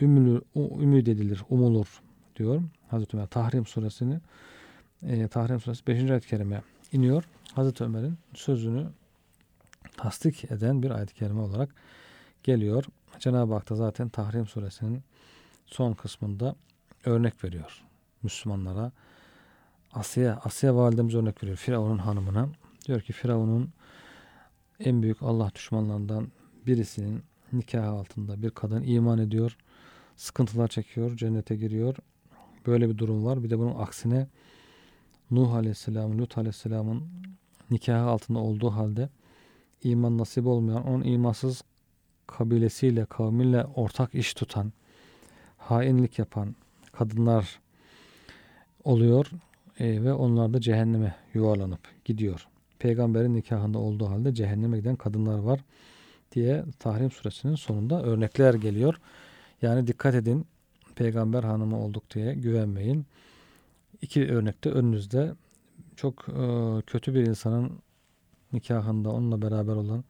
ümülür, 0.00 0.42
ümid 0.56 1.06
edilir, 1.06 1.42
umulur 1.50 2.02
diyor. 2.36 2.62
Hazreti 2.88 3.16
Ömer 3.16 3.26
Tahrim 3.26 3.66
suresini 3.66 4.20
e, 5.02 5.28
Tahrim 5.28 5.60
suresi 5.60 5.86
5. 5.86 6.10
ayet-i 6.10 6.28
kerime 6.28 6.62
iniyor. 6.92 7.24
Hazreti 7.54 7.84
Ömer'in 7.84 8.18
sözünü 8.34 8.86
tasdik 9.96 10.44
eden 10.44 10.82
bir 10.82 10.90
ayet-i 10.90 11.14
kerime 11.14 11.40
olarak 11.40 11.74
geliyor. 12.42 12.84
Cenab-ı 13.18 13.54
Hak 13.54 13.70
da 13.70 13.74
zaten 13.74 14.08
Tahrim 14.08 14.46
suresinin 14.46 15.02
son 15.66 15.92
kısmında 15.92 16.56
örnek 17.04 17.44
veriyor. 17.44 17.84
Müslümanlara 18.22 18.92
Asya, 19.94 20.40
Asya 20.44 20.76
validemiz 20.76 21.14
örnek 21.14 21.42
veriyor. 21.42 21.56
Firavun'un 21.56 21.98
hanımına. 21.98 22.48
Diyor 22.86 23.00
ki 23.00 23.12
Firavun'un 23.12 23.70
en 24.80 25.02
büyük 25.02 25.22
Allah 25.22 25.50
düşmanlarından 25.54 26.28
birisinin 26.66 27.22
nikahı 27.52 27.90
altında 27.90 28.42
bir 28.42 28.50
kadın 28.50 28.82
iman 28.82 29.18
ediyor. 29.18 29.56
Sıkıntılar 30.16 30.68
çekiyor. 30.68 31.16
Cennete 31.16 31.56
giriyor. 31.56 31.96
Böyle 32.66 32.88
bir 32.88 32.98
durum 32.98 33.24
var. 33.24 33.44
Bir 33.44 33.50
de 33.50 33.58
bunun 33.58 33.78
aksine 33.78 34.28
Nuh 35.30 35.54
Aleyhisselam, 35.54 36.18
Lut 36.18 36.38
Aleyhisselam'ın 36.38 37.02
nikahı 37.70 38.10
altında 38.10 38.38
olduğu 38.38 38.70
halde 38.70 39.08
iman 39.82 40.18
nasip 40.18 40.46
olmayan, 40.46 40.86
onun 40.86 41.04
imansız 41.04 41.62
kabilesiyle, 42.26 43.04
kavmiyle 43.04 43.64
ortak 43.64 44.14
iş 44.14 44.34
tutan, 44.34 44.72
hainlik 45.58 46.18
yapan 46.18 46.54
kadınlar 46.92 47.60
oluyor 48.84 49.30
ve 49.80 50.12
onlar 50.12 50.52
da 50.54 50.60
cehenneme 50.60 51.14
yuvarlanıp 51.34 51.80
gidiyor. 52.04 52.48
Peygamberin 52.78 53.34
nikahında 53.34 53.78
olduğu 53.78 54.06
halde 54.10 54.34
cehenneme 54.34 54.78
giden 54.78 54.96
kadınlar 54.96 55.38
var 55.38 55.60
diye 56.32 56.64
Tahrim 56.78 57.10
suresinin 57.10 57.54
sonunda 57.54 58.02
örnekler 58.02 58.54
geliyor. 58.54 59.00
Yani 59.62 59.86
dikkat 59.86 60.14
edin 60.14 60.46
peygamber 60.94 61.42
hanımı 61.42 61.80
olduk 61.80 62.14
diye 62.14 62.34
güvenmeyin. 62.34 63.06
İki 64.02 64.32
örnekte 64.32 64.70
önünüzde 64.70 65.34
çok 65.96 66.28
e, 66.28 66.82
kötü 66.86 67.14
bir 67.14 67.26
insanın 67.26 67.72
nikahında 68.52 69.10
onunla 69.10 69.42
beraber 69.42 69.72
olan 69.72 70.04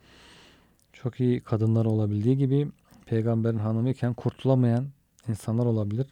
çok 0.92 1.20
iyi 1.20 1.40
kadınlar 1.40 1.84
olabildiği 1.84 2.38
gibi 2.38 2.68
peygamberin 3.06 3.58
hanımı 3.58 3.90
iken 3.90 4.14
kurtulamayan 4.14 4.86
insanlar 5.28 5.66
olabilir. 5.66 6.06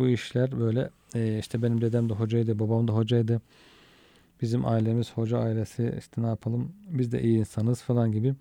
Bu 0.00 0.08
işler 0.08 0.60
böyle 0.60 0.90
e, 1.14 1.38
işte 1.38 1.62
benim 1.62 1.80
dedem 1.80 2.08
de 2.08 2.14
hocaydı, 2.14 2.58
babam 2.58 2.88
da 2.88 2.92
hocaydı. 2.92 3.40
Bizim 4.42 4.66
ailemiz 4.66 5.12
hoca 5.12 5.38
ailesi 5.38 5.94
işte 5.98 6.22
ne 6.22 6.26
yapalım 6.26 6.72
biz 6.88 7.12
de 7.12 7.22
iyi 7.22 7.38
insanız 7.38 7.82
falan 7.82 8.12
gibi 8.12 8.34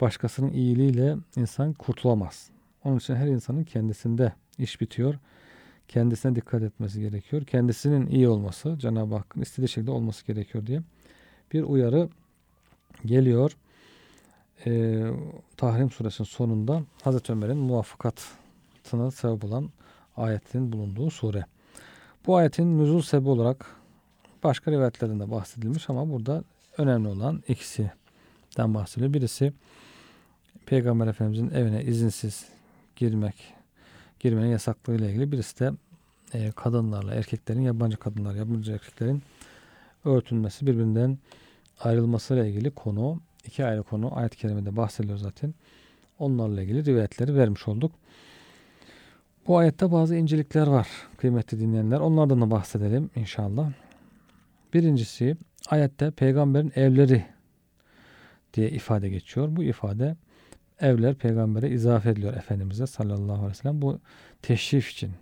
başkasının 0.00 0.52
iyiliğiyle 0.52 1.16
insan 1.36 1.72
kurtulamaz. 1.72 2.50
Onun 2.84 2.98
için 2.98 3.14
her 3.14 3.26
insanın 3.26 3.64
kendisinde 3.64 4.32
iş 4.58 4.80
bitiyor. 4.80 5.18
Kendisine 5.88 6.34
dikkat 6.34 6.62
etmesi 6.62 7.00
gerekiyor. 7.00 7.44
Kendisinin 7.44 8.06
iyi 8.06 8.28
olması, 8.28 8.78
Cenab-ı 8.78 9.14
Hakk'ın 9.14 9.40
istediği 9.40 9.68
şekilde 9.68 9.90
olması 9.90 10.26
gerekiyor 10.26 10.66
diye 10.66 10.82
bir 11.52 11.62
uyarı 11.62 12.08
geliyor. 13.04 13.56
Ee, 14.66 15.04
Tahrim 15.56 15.90
suresinin 15.90 16.26
sonunda 16.28 16.82
Hazreti 17.02 17.32
Ömer'in 17.32 17.58
muvaffakatına 17.58 19.10
sebep 19.10 19.44
olan 19.44 19.70
ayetin 20.16 20.72
bulunduğu 20.72 21.10
sure. 21.10 21.44
Bu 22.26 22.36
ayetin 22.36 22.78
nüzul 22.78 23.02
sebebi 23.02 23.28
olarak 23.28 23.66
başka 24.44 24.70
rivayetlerinde 24.70 25.30
bahsedilmiş 25.30 25.90
ama 25.90 26.10
burada 26.10 26.44
önemli 26.78 27.08
olan 27.08 27.42
ikisinden 27.48 28.74
bahsediliyor. 28.74 29.14
Birisi 29.14 29.52
Peygamber 30.66 31.06
Efendimizin 31.06 31.50
evine 31.50 31.84
izinsiz 31.84 32.44
girmek, 32.96 33.54
girmenin 34.20 34.48
yasaklığı 34.50 34.94
ile 34.94 35.10
ilgili. 35.10 35.32
Birisi 35.32 35.60
de 35.60 35.72
e, 36.34 36.50
kadınlarla, 36.50 37.14
erkeklerin, 37.14 37.60
yabancı 37.60 37.96
kadınlar, 37.96 38.34
yabancı 38.34 38.72
erkeklerin 38.72 39.22
örtünmesi, 40.04 40.66
birbirinden 40.66 41.18
ayrılmasıyla 41.80 42.46
ilgili 42.46 42.70
konu. 42.70 43.20
iki 43.44 43.64
ayrı 43.64 43.82
konu 43.82 44.16
ayet-i 44.18 44.36
kerimede 44.36 44.76
bahsediliyor 44.76 45.18
zaten. 45.18 45.54
Onlarla 46.18 46.62
ilgili 46.62 46.84
rivayetleri 46.84 47.36
vermiş 47.36 47.68
olduk. 47.68 47.92
Bu 49.46 49.58
ayette 49.58 49.92
bazı 49.92 50.16
incelikler 50.16 50.66
var 50.66 50.88
kıymetli 51.16 51.60
dinleyenler. 51.60 52.00
Onlardan 52.00 52.40
da 52.40 52.50
bahsedelim 52.50 53.10
inşallah. 53.16 53.72
Birincisi 54.74 55.36
ayette 55.70 56.10
peygamberin 56.10 56.72
evleri 56.76 57.24
diye 58.54 58.70
ifade 58.70 59.08
geçiyor. 59.08 59.48
Bu 59.56 59.62
ifade 59.62 60.16
evler 60.80 61.14
peygambere 61.14 61.70
izafe 61.70 62.10
ediliyor 62.10 62.34
Efendimiz'e 62.34 62.86
sallallahu 62.86 63.32
aleyhi 63.32 63.50
ve 63.50 63.54
sellem. 63.54 63.82
Bu 63.82 63.98
teşrif 64.42 64.90
için. 64.90 65.12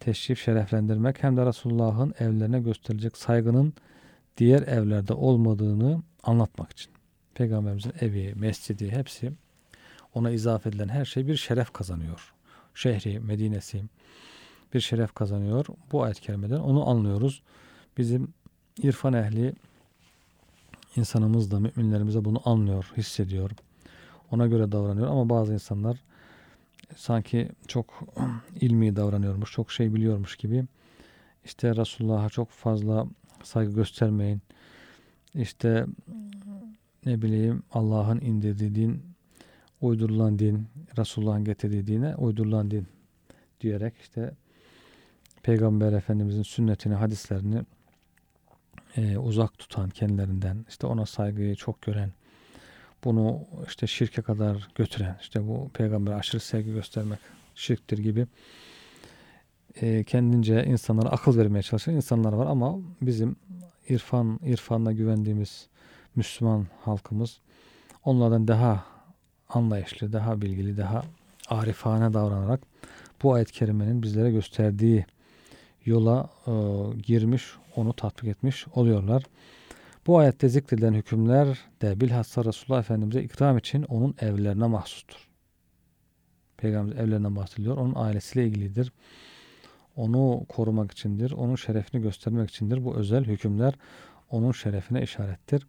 Teşrif 0.00 0.40
şereflendirmek 0.40 1.22
hem 1.22 1.36
de 1.36 1.46
Resulullah'ın 1.46 2.14
evlerine 2.18 2.60
gösterilecek 2.60 3.16
saygının 3.16 3.74
diğer 4.36 4.62
evlerde 4.62 5.14
olmadığını 5.14 6.02
anlatmak 6.22 6.72
için. 6.72 6.92
Peygamberimizin 7.34 7.92
evi, 8.00 8.34
mescidi 8.34 8.90
hepsi 8.90 9.32
ona 10.14 10.30
izafe 10.30 10.68
edilen 10.68 10.88
her 10.88 11.04
şey 11.04 11.26
bir 11.26 11.36
şeref 11.36 11.72
kazanıyor. 11.72 12.34
Şehri, 12.74 13.20
Medine'si 13.20 13.82
bir 14.74 14.80
şeref 14.80 15.14
kazanıyor. 15.14 15.66
Bu 15.92 16.02
ayet-i 16.02 16.20
kerimeden 16.20 16.60
onu 16.60 16.88
anlıyoruz. 16.88 17.42
Bizim 17.98 18.34
irfan 18.82 19.12
ehli 19.12 19.54
insanımız 20.96 21.50
da 21.50 21.60
müminlerimiz 21.60 22.14
de 22.14 22.24
bunu 22.24 22.42
anlıyor, 22.44 22.92
hissediyor. 22.96 23.50
Ona 24.30 24.46
göre 24.46 24.72
davranıyor 24.72 25.08
ama 25.08 25.28
bazı 25.28 25.52
insanlar 25.52 25.98
sanki 26.96 27.48
çok 27.66 28.00
ilmi 28.60 28.96
davranıyormuş, 28.96 29.52
çok 29.52 29.72
şey 29.72 29.94
biliyormuş 29.94 30.36
gibi 30.36 30.64
işte 31.44 31.76
Resulullah'a 31.76 32.28
çok 32.28 32.50
fazla 32.50 33.06
saygı 33.42 33.74
göstermeyin. 33.74 34.42
İşte 35.34 35.86
ne 37.06 37.22
bileyim 37.22 37.62
Allah'ın 37.72 38.20
indirdiği 38.20 38.74
din, 38.74 39.02
uydurulan 39.80 40.38
din, 40.38 40.66
Resulullah'ın 40.98 41.44
getirdiği 41.44 41.86
dine 41.86 42.16
uydurulan 42.16 42.70
din 42.70 42.86
diyerek 43.60 43.94
işte 44.00 44.34
Peygamber 45.42 45.92
Efendimizin 45.92 46.42
sünnetini, 46.42 46.94
hadislerini 46.94 47.62
e, 48.96 49.18
uzak 49.18 49.58
tutan 49.58 49.90
kendilerinden, 49.90 50.64
işte 50.68 50.86
ona 50.86 51.06
saygıyı 51.06 51.56
çok 51.56 51.82
gören, 51.82 52.12
bunu 53.04 53.40
işte 53.66 53.86
şirke 53.86 54.22
kadar 54.22 54.68
götüren, 54.74 55.16
işte 55.20 55.48
bu 55.48 55.70
peygamber 55.74 56.12
aşırı 56.12 56.40
sevgi 56.40 56.72
göstermek 56.72 57.18
şirktir 57.54 57.98
gibi 57.98 58.26
e, 59.80 60.04
kendince 60.04 60.64
insanlara 60.64 61.08
akıl 61.08 61.38
vermeye 61.38 61.62
çalışan 61.62 61.94
insanlar 61.94 62.32
var. 62.32 62.46
Ama 62.46 62.78
bizim 63.02 63.36
irfan 63.88 64.40
irfanla 64.44 64.92
güvendiğimiz 64.92 65.68
Müslüman 66.16 66.66
halkımız 66.80 67.40
onlardan 68.04 68.48
daha 68.48 68.84
anlayışlı, 69.54 70.12
daha 70.12 70.40
bilgili, 70.40 70.76
daha 70.76 71.02
arifane 71.48 72.14
davranarak 72.14 72.60
bu 73.22 73.34
ayet-i 73.34 73.52
kerimenin 73.52 74.02
bizlere 74.02 74.30
gösterdiği 74.30 75.06
yola 75.84 76.30
e, 76.46 76.52
girmiş, 77.02 77.44
onu 77.76 77.92
tatbik 77.92 78.28
etmiş 78.28 78.66
oluyorlar. 78.74 79.22
Bu 80.06 80.18
ayette 80.18 80.48
zikredilen 80.48 80.94
hükümler 80.94 81.58
de 81.82 82.00
bilhassa 82.00 82.44
Resulullah 82.44 82.80
Efendimiz'e 82.80 83.22
ikram 83.22 83.58
için 83.58 83.82
onun 83.82 84.14
evlerine 84.20 84.66
mahsustur. 84.66 85.28
Peygamber 86.56 86.96
evlerinden 86.96 87.36
bahsediliyor. 87.36 87.76
Onun 87.76 87.94
ailesiyle 87.96 88.46
ilgilidir. 88.46 88.92
Onu 89.96 90.46
korumak 90.48 90.92
içindir. 90.92 91.32
Onun 91.32 91.56
şerefini 91.56 92.02
göstermek 92.02 92.50
içindir. 92.50 92.84
Bu 92.84 92.96
özel 92.96 93.24
hükümler 93.24 93.74
onun 94.30 94.52
şerefine 94.52 95.02
işarettir. 95.02 95.66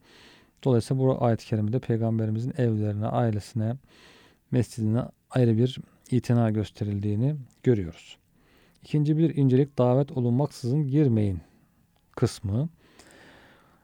Dolayısıyla 0.64 1.04
bu 1.04 1.24
ayet-i 1.26 1.46
kerimede 1.46 1.80
peygamberimizin 1.80 2.54
evlerine, 2.58 3.08
ailesine, 3.08 3.76
mescidine 4.52 5.02
ayrı 5.30 5.58
bir 5.58 5.78
itina 6.12 6.52
gösterildiğini 6.52 7.36
görüyoruz. 7.64 8.18
İkinci 8.84 9.18
bir 9.18 9.36
incelik 9.36 9.78
davet 9.78 10.12
olunmaksızın 10.12 10.88
girmeyin 10.88 11.42
kısmı. 12.16 12.70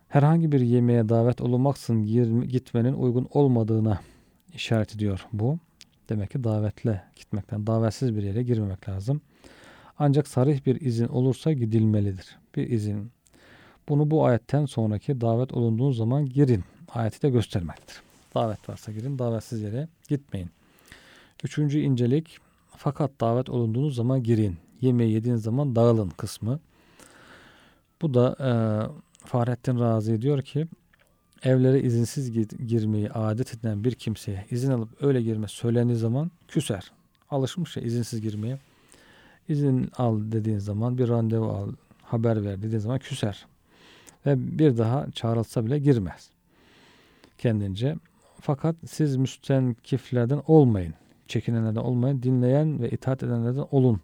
Herhangi 0.07 0.51
bir 0.51 0.59
yemeğe 0.59 1.09
davet 1.09 1.41
olunmaksızın 1.41 2.05
gitmenin 2.47 2.93
uygun 2.93 3.27
olmadığına 3.31 3.99
işaret 4.53 4.95
ediyor 4.95 5.27
bu. 5.33 5.59
Demek 6.09 6.31
ki 6.31 6.43
davetle 6.43 7.03
gitmekten, 7.15 7.67
davetsiz 7.67 8.15
bir 8.15 8.23
yere 8.23 8.43
girmemek 8.43 8.89
lazım. 8.89 9.21
Ancak 9.99 10.27
sarih 10.27 10.65
bir 10.65 10.81
izin 10.81 11.07
olursa 11.07 11.53
gidilmelidir. 11.53 12.37
Bir 12.55 12.69
izin. 12.69 13.11
Bunu 13.89 14.12
bu 14.12 14.26
ayetten 14.26 14.65
sonraki 14.65 15.21
davet 15.21 15.54
olunduğu 15.54 15.91
zaman 15.91 16.26
girin. 16.26 16.63
Ayeti 16.93 17.21
de 17.21 17.30
göstermektir. 17.30 18.02
Davet 18.36 18.69
varsa 18.69 18.91
girin, 18.91 19.19
davetsiz 19.19 19.62
yere 19.62 19.88
gitmeyin. 20.10 20.50
Üçüncü 21.43 21.80
incelik, 21.80 22.38
fakat 22.78 23.12
davet 23.21 23.50
olunduğunuz 23.50 23.95
zaman 23.95 24.23
girin. 24.23 24.58
Yemeği 24.82 25.13
yediğiniz 25.13 25.43
zaman 25.43 25.76
dağılın 25.76 26.10
kısmı. 26.10 26.60
Bu 28.02 28.13
da 28.13 28.36
e, 28.39 28.50
Fahrettin 29.28 29.80
Razi 29.80 30.21
diyor 30.21 30.41
ki, 30.41 30.67
evlere 31.43 31.82
izinsiz 31.82 32.32
girmeyi 32.67 33.12
adet 33.12 33.54
eden 33.54 33.84
bir 33.84 33.95
kimseye 33.95 34.45
izin 34.52 34.71
alıp 34.71 35.04
öyle 35.04 35.21
girme 35.21 35.47
söylendiği 35.47 35.97
zaman 35.97 36.32
küser. 36.47 36.91
Alışmış 37.30 37.78
ya 37.78 37.84
izinsiz 37.84 38.21
girmeye. 38.21 38.60
İzin 39.50 39.91
al 39.97 40.19
dediğin 40.21 40.58
zaman 40.58 40.97
bir 40.97 41.08
randevu 41.08 41.45
al, 41.45 41.71
haber 42.04 42.45
ver 42.45 42.62
dediğin 42.62 42.80
zaman 42.80 43.00
küser. 43.00 43.45
Ve 44.27 44.57
bir 44.59 44.77
daha 44.77 45.11
çağrılsa 45.11 45.65
bile 45.65 45.79
girmez. 45.79 46.29
Kendince. 47.37 47.95
Fakat 48.41 48.75
siz 48.87 49.15
müstenkiflerden 49.15 50.41
olmayın. 50.47 50.93
Çekinenlerden 51.27 51.81
olmayın. 51.81 52.23
Dinleyen 52.23 52.81
ve 52.81 52.89
itaat 52.89 53.23
edenlerden 53.23 53.65
olun. 53.71 54.01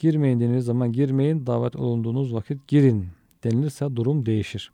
Girmeyin 0.00 0.40
denildiği 0.40 0.62
zaman 0.62 0.92
girmeyin. 0.92 1.46
Davet 1.46 1.76
olunduğunuz 1.76 2.34
vakit 2.34 2.68
girin 2.68 3.06
denilirse 3.44 3.96
durum 3.96 4.26
değişir 4.26 4.70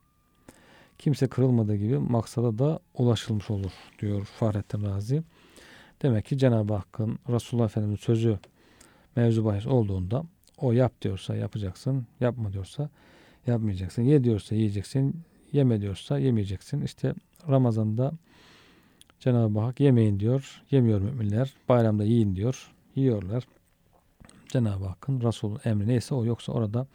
kimse 0.99 1.29
kırılmadığı 1.29 1.77
gibi 1.77 1.99
maksada 1.99 2.59
da 2.59 2.81
ulaşılmış 2.95 3.51
olur 3.51 3.73
diyor 3.99 4.25
Fahrettin 4.25 4.83
Razi. 4.83 5.23
Demek 6.03 6.25
ki 6.25 6.39
Cenab-ı 6.39 6.75
Hakk'ın 6.75 7.19
Resulullah 7.29 7.65
Efendimiz'in 7.65 8.05
sözü 8.05 8.39
mevzu 9.17 9.45
bahis 9.45 9.67
olduğunda 9.67 10.25
o 10.59 10.73
yap 10.73 11.03
diyorsa 11.03 11.37
yapacaksın, 11.37 12.07
yapma 12.21 12.53
diyorsa 12.53 12.91
yapmayacaksın. 13.47 14.03
Ye 14.03 14.25
diyorsa 14.25 14.55
yiyeceksin, 14.55 15.21
yeme 15.53 15.81
diyorsa 15.81 16.19
yemeyeceksin. 16.19 16.83
İşte 16.83 17.15
Ramazan'da 17.49 18.13
Cenab-ı 19.21 19.61
Hak 19.61 19.81
yemeyin 19.81 20.21
diyor, 20.21 20.63
yemiyor 20.71 21.01
müminler. 21.01 21.55
Bayramda 21.69 22.05
yiyin 22.05 22.37
diyor, 22.37 22.73
yiyorlar. 22.95 23.45
Cenab-ı 24.49 24.85
Hakk'ın 24.85 25.21
Resul 25.21 25.57
emri 25.65 25.89
neyse 25.89 26.15
o 26.15 26.25
yoksa 26.25 26.53
orada 26.53 26.87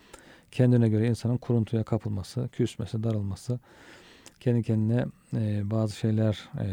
kendine 0.52 0.90
göre 0.90 1.08
insanın 1.08 1.38
kuruntuya 1.38 1.84
kapılması, 1.84 2.50
küsmesi, 2.52 3.04
darılması, 3.04 3.60
kendi 4.40 4.64
kendine 4.64 5.06
e, 5.34 5.72
bazı 5.72 5.96
şeyler 5.96 6.50
e, 6.60 6.66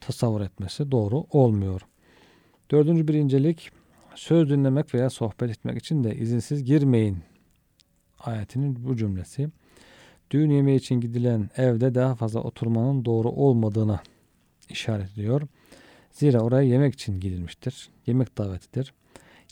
tasavvur 0.00 0.40
etmesi 0.40 0.90
doğru 0.90 1.24
olmuyor. 1.30 1.80
Dördüncü 2.70 3.08
bir 3.08 3.14
incelik 3.14 3.70
söz 4.14 4.50
dinlemek 4.50 4.94
veya 4.94 5.10
sohbet 5.10 5.50
etmek 5.50 5.78
için 5.78 6.04
de 6.04 6.16
izinsiz 6.16 6.64
girmeyin 6.64 7.18
ayetinin 8.24 8.84
bu 8.84 8.96
cümlesi. 8.96 9.48
Düğün 10.30 10.50
yemeği 10.50 10.78
için 10.78 11.00
gidilen 11.00 11.50
evde 11.56 11.94
daha 11.94 12.14
fazla 12.14 12.40
oturmanın 12.40 13.04
doğru 13.04 13.28
olmadığına 13.28 14.02
işaret 14.68 15.12
ediyor. 15.12 15.42
Zira 16.12 16.40
oraya 16.40 16.68
yemek 16.68 16.94
için 16.94 17.20
gidilmiştir. 17.20 17.90
Yemek 18.06 18.38
davetidir. 18.38 18.94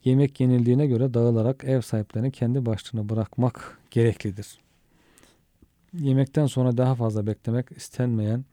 Yemek 0.04 0.40
yenildiğine 0.40 0.87
göre 0.87 1.14
dağılarak 1.14 1.64
ev 1.64 1.81
sahiplerini 1.81 2.33
kendi 2.33 2.66
başlığına 2.66 3.09
bırakmak 3.09 3.78
gereklidir. 3.90 4.59
Yemekten 5.94 6.46
sonra 6.46 6.76
daha 6.76 6.94
fazla 6.94 7.26
beklemek 7.26 7.66
istenmeyen 7.76 8.44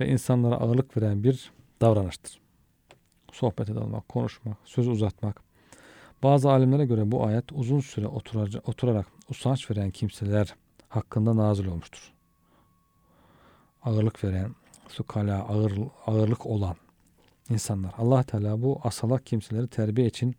ve 0.00 0.08
insanlara 0.08 0.54
ağırlık 0.54 0.96
veren 0.96 1.24
bir 1.24 1.50
davranıştır. 1.80 2.40
Sohbete 3.32 3.74
dalmak, 3.74 4.08
konuşmak, 4.08 4.56
söz 4.64 4.88
uzatmak. 4.88 5.47
Bazı 6.22 6.50
alimlere 6.50 6.84
göre 6.86 7.10
bu 7.12 7.26
ayet 7.26 7.52
uzun 7.52 7.80
süre 7.80 8.06
oturarak 8.66 9.06
usanç 9.30 9.70
veren 9.70 9.90
kimseler 9.90 10.54
hakkında 10.88 11.36
nazil 11.36 11.66
olmuştur. 11.66 12.12
Ağırlık 13.82 14.24
veren, 14.24 14.54
sukala, 14.88 15.38
ağır, 15.48 15.78
ağırlık 16.06 16.46
olan 16.46 16.76
insanlar. 17.50 17.94
Allah 17.98 18.22
Teala 18.22 18.62
bu 18.62 18.80
asalak 18.84 19.26
kimseleri 19.26 19.68
terbiye 19.68 20.06
için 20.06 20.36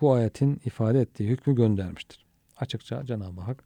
bu 0.00 0.12
ayetin 0.12 0.60
ifade 0.64 1.00
ettiği 1.00 1.28
hükmü 1.28 1.54
göndermiştir. 1.54 2.24
Açıkça 2.56 3.04
Cenab-ı 3.04 3.40
Hak 3.40 3.64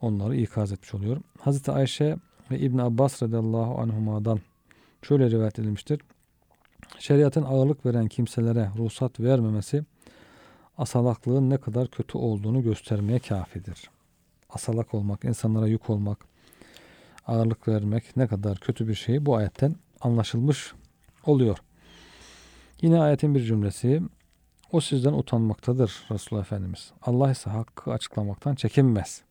onları 0.00 0.36
ikaz 0.36 0.72
etmiş 0.72 0.94
oluyor. 0.94 1.20
Hazreti 1.40 1.70
Ayşe 1.70 2.16
ve 2.50 2.58
İbn 2.58 2.78
Abbas 2.78 3.22
radıyallahu 3.22 3.80
anhuma'dan 3.80 4.40
şöyle 5.02 5.30
rivayet 5.30 5.58
edilmiştir. 5.58 6.00
Şeriatın 6.98 7.42
ağırlık 7.42 7.86
veren 7.86 8.08
kimselere 8.08 8.70
ruhsat 8.78 9.20
vermemesi 9.20 9.84
asalaklığın 10.78 11.50
ne 11.50 11.56
kadar 11.56 11.88
kötü 11.88 12.18
olduğunu 12.18 12.62
göstermeye 12.62 13.18
kafidir. 13.18 13.90
Asalak 14.50 14.94
olmak, 14.94 15.24
insanlara 15.24 15.66
yük 15.66 15.90
olmak, 15.90 16.18
ağırlık 17.26 17.68
vermek 17.68 18.16
ne 18.16 18.26
kadar 18.26 18.58
kötü 18.58 18.88
bir 18.88 18.94
şey 18.94 19.26
bu 19.26 19.36
ayetten 19.36 19.76
anlaşılmış 20.00 20.72
oluyor. 21.26 21.58
Yine 22.82 23.00
ayetin 23.00 23.34
bir 23.34 23.44
cümlesi 23.44 24.02
o 24.72 24.80
sizden 24.80 25.12
utanmaktadır 25.12 26.06
Resulullah 26.10 26.44
Efendimiz. 26.44 26.92
Allah 27.02 27.30
ise 27.30 27.50
hakkı 27.50 27.92
açıklamaktan 27.92 28.54
çekinmez. 28.54 29.22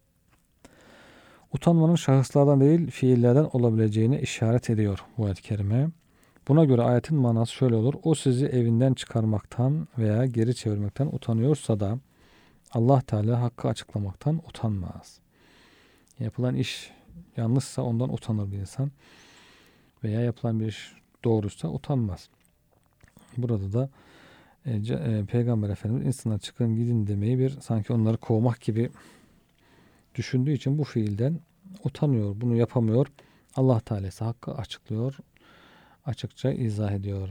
Utanmanın 1.54 1.96
şahıslardan 1.96 2.62
değil 2.62 2.92
fiillerden 2.92 3.50
olabileceğine 3.54 4.22
işaret 4.22 4.70
ediyor 4.70 5.06
bu 5.18 5.26
ayet-i 5.26 5.42
kerime. 5.42 5.90
Buna 6.48 6.66
göre 6.66 6.82
ayetin 6.82 7.18
manası 7.18 7.54
şöyle 7.54 7.76
olur. 7.76 7.94
O 8.04 8.16
sizi 8.16 8.46
evinden 8.46 8.94
çıkarmaktan 8.94 9.88
veya 9.98 10.26
geri 10.26 10.56
çevirmekten 10.56 11.08
utanıyorsa 11.08 11.80
da 11.80 12.00
Allah 12.72 13.02
Teala 13.02 13.42
hakkı 13.42 13.68
açıklamaktan 13.68 14.42
utanmaz. 14.50 15.20
Yapılan 16.20 16.56
iş 16.56 16.92
yanlışsa 17.38 17.82
ondan 17.82 18.14
utanır 18.14 18.52
bir 18.52 18.58
insan. 18.58 18.92
Veya 20.04 20.22
yapılan 20.22 20.60
bir 20.60 20.66
iş 20.66 20.94
doğruysa 21.24 21.68
utanmaz. 21.68 22.30
Burada 23.38 23.74
da 23.74 23.90
e, 24.66 24.72
e, 24.76 25.26
Peygamber 25.26 25.70
Efendimiz 25.70 26.06
insana 26.06 26.40
çıkın 26.40 26.76
gidin 26.76 27.08
demeyi 27.08 27.40
bir 27.40 27.50
sanki 27.50 27.94
onları 27.94 28.18
kovmak 28.18 28.62
gibi 28.62 28.90
düşündüğü 30.16 30.52
için 30.52 30.78
bu 30.78 30.84
fiilden 30.84 31.40
utanıyor. 31.84 32.42
Bunu 32.42 32.56
yapamıyor. 32.56 33.08
Allah 33.56 33.80
Teala 33.80 34.08
ise 34.08 34.26
hakkı 34.26 34.52
açıklıyor. 34.52 35.18
Açıkça 36.06 36.52
izah 36.52 36.92
ediyor. 36.92 37.30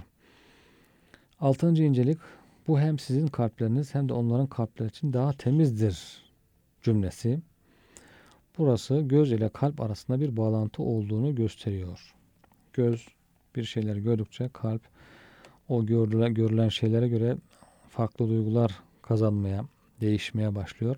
Altıncı 1.41 1.83
incelik 1.83 2.19
bu 2.67 2.81
hem 2.81 2.99
sizin 2.99 3.27
kalpleriniz 3.27 3.95
hem 3.95 4.09
de 4.09 4.13
onların 4.13 4.47
kalpleri 4.47 4.89
için 4.89 5.13
daha 5.13 5.33
temizdir 5.33 6.23
cümlesi. 6.83 7.41
Burası 8.59 9.01
göz 9.01 9.33
ile 9.33 9.49
kalp 9.49 9.81
arasında 9.81 10.21
bir 10.21 10.37
bağlantı 10.37 10.83
olduğunu 10.83 11.35
gösteriyor. 11.35 12.15
Göz 12.73 13.09
bir 13.57 13.65
şeyleri 13.65 14.03
gördükçe 14.03 14.49
kalp 14.53 14.83
o 15.69 15.87
görülen, 15.87 16.35
görülen 16.35 16.69
şeylere 16.69 17.09
göre 17.09 17.37
farklı 17.89 18.29
duygular 18.29 18.81
kazanmaya, 19.03 19.65
değişmeye 20.01 20.55
başlıyor. 20.55 20.97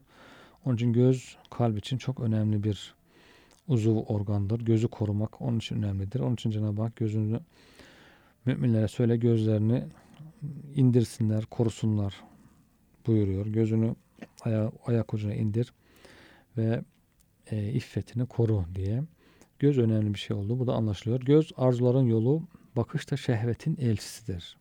Onun 0.64 0.76
için 0.76 0.92
göz 0.92 1.36
kalp 1.50 1.78
için 1.78 1.98
çok 1.98 2.20
önemli 2.20 2.64
bir 2.64 2.94
uzuv 3.72 3.96
organdır. 3.96 4.60
Gözü 4.60 4.88
korumak 4.88 5.42
onun 5.42 5.58
için 5.58 5.76
önemlidir. 5.76 6.20
Onun 6.20 6.34
için 6.34 6.50
Cenab-ı 6.50 6.82
Hak 6.82 6.96
gözünü 6.96 7.40
müminlere 8.44 8.88
söyle 8.88 9.16
gözlerini 9.16 9.84
indirsinler, 10.74 11.44
korusunlar 11.44 12.14
buyuruyor. 13.06 13.46
Gözünü 13.46 13.94
aya, 14.44 14.72
ayak 14.86 15.14
ucuna 15.14 15.34
indir 15.34 15.72
ve 16.56 16.82
e, 17.50 17.72
iffetini 17.72 18.26
koru 18.26 18.64
diye. 18.74 19.02
Göz 19.58 19.78
önemli 19.78 20.14
bir 20.14 20.18
şey 20.18 20.36
oldu. 20.36 20.58
Bu 20.58 20.66
da 20.66 20.72
anlaşılıyor. 20.72 21.20
Göz 21.20 21.52
arzuların 21.56 22.06
yolu, 22.06 22.42
bakış 22.76 23.10
da 23.10 23.16
şehvetin 23.16 23.76
elçisidir. 23.80 24.56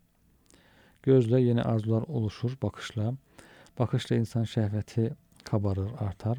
Gözle 1.03 1.41
yeni 1.41 1.63
arzular 1.63 2.01
oluşur 2.01 2.57
bakışla. 2.63 3.13
Bakışla 3.79 4.15
insan 4.15 4.43
şehveti 4.43 5.13
kabarır, 5.43 5.91
artar. 5.99 6.37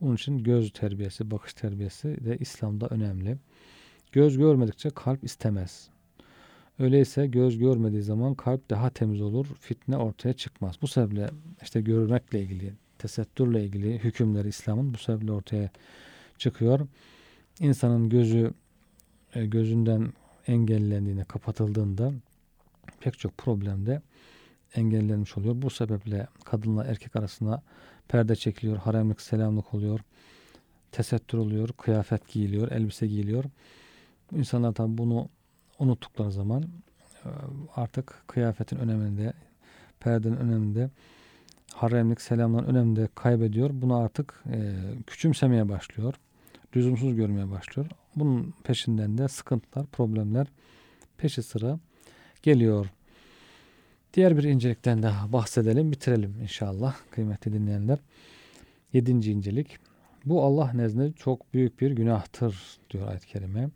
Onun 0.00 0.14
için 0.14 0.42
göz 0.42 0.72
terbiyesi, 0.72 1.30
bakış 1.30 1.54
terbiyesi 1.54 2.24
de 2.24 2.36
İslam'da 2.38 2.86
önemli. 2.86 3.38
Göz 4.12 4.38
görmedikçe 4.38 4.90
kalp 4.90 5.24
istemez. 5.24 5.88
Öyleyse 6.78 7.26
göz 7.26 7.58
görmediği 7.58 8.02
zaman 8.02 8.34
kalp 8.34 8.70
daha 8.70 8.90
temiz 8.90 9.20
olur, 9.20 9.46
fitne 9.60 9.96
ortaya 9.96 10.32
çıkmaz. 10.32 10.76
Bu 10.82 10.86
sebeple 10.86 11.30
işte 11.62 11.80
görmekle 11.80 12.42
ilgili, 12.42 12.72
tesettürle 12.98 13.64
ilgili 13.64 13.98
hükümleri 13.98 14.48
İslam'ın 14.48 14.94
bu 14.94 14.98
sebeple 14.98 15.32
ortaya 15.32 15.70
çıkıyor. 16.38 16.86
İnsanın 17.60 18.08
gözü 18.08 18.52
e, 19.34 19.46
gözünden 19.46 20.12
engellendiğinde, 20.46 21.24
kapatıldığında 21.24 22.12
pek 23.00 23.18
çok 23.18 23.38
problemde 23.38 24.02
engellenmiş 24.74 25.38
oluyor. 25.38 25.62
Bu 25.62 25.70
sebeple 25.70 26.26
kadınla 26.44 26.84
erkek 26.84 27.16
arasında 27.16 27.62
perde 28.08 28.36
çekiliyor, 28.36 28.76
haremlik, 28.76 29.20
selamlık 29.20 29.74
oluyor, 29.74 30.00
tesettür 30.92 31.38
oluyor, 31.38 31.68
kıyafet 31.68 32.28
giyiliyor, 32.28 32.70
elbise 32.70 33.06
giyiliyor. 33.06 33.44
İnsanlar 34.32 34.72
tabi 34.72 34.98
bunu 34.98 35.28
unuttukları 35.78 36.32
zaman 36.32 36.62
e, 36.62 37.28
artık 37.76 38.22
kıyafetin 38.26 38.76
öneminde, 38.76 39.32
perdenin 40.00 40.36
öneminde, 40.36 40.90
haremlik, 41.74 42.20
selamların 42.20 42.66
öneminde 42.66 43.08
kaybediyor. 43.14 43.70
Bunu 43.72 43.96
artık 43.96 44.42
e, 44.52 44.74
küçümsemeye 45.06 45.68
başlıyor. 45.68 46.14
Lüzumsuz 46.76 47.16
görmeye 47.16 47.50
başlıyor. 47.50 47.90
Bunun 48.16 48.54
peşinden 48.64 49.18
de 49.18 49.28
sıkıntılar, 49.28 49.86
problemler 49.86 50.46
peşi 51.18 51.42
sıra 51.42 51.78
geliyor. 52.42 52.86
Diğer 54.14 54.36
bir 54.36 54.42
incelikten 54.42 55.02
daha 55.02 55.32
bahsedelim, 55.32 55.92
bitirelim 55.92 56.40
inşallah 56.42 56.96
kıymetli 57.10 57.52
dinleyenler. 57.52 57.98
Yedinci 58.92 59.32
incelik. 59.32 59.76
Bu 60.24 60.42
Allah 60.42 60.72
nezdinde 60.72 61.12
çok 61.12 61.54
büyük 61.54 61.80
bir 61.80 61.90
günahtır 61.90 62.78
diyor 62.90 63.08
ayet-i 63.08 63.26
kerime. 63.26 63.70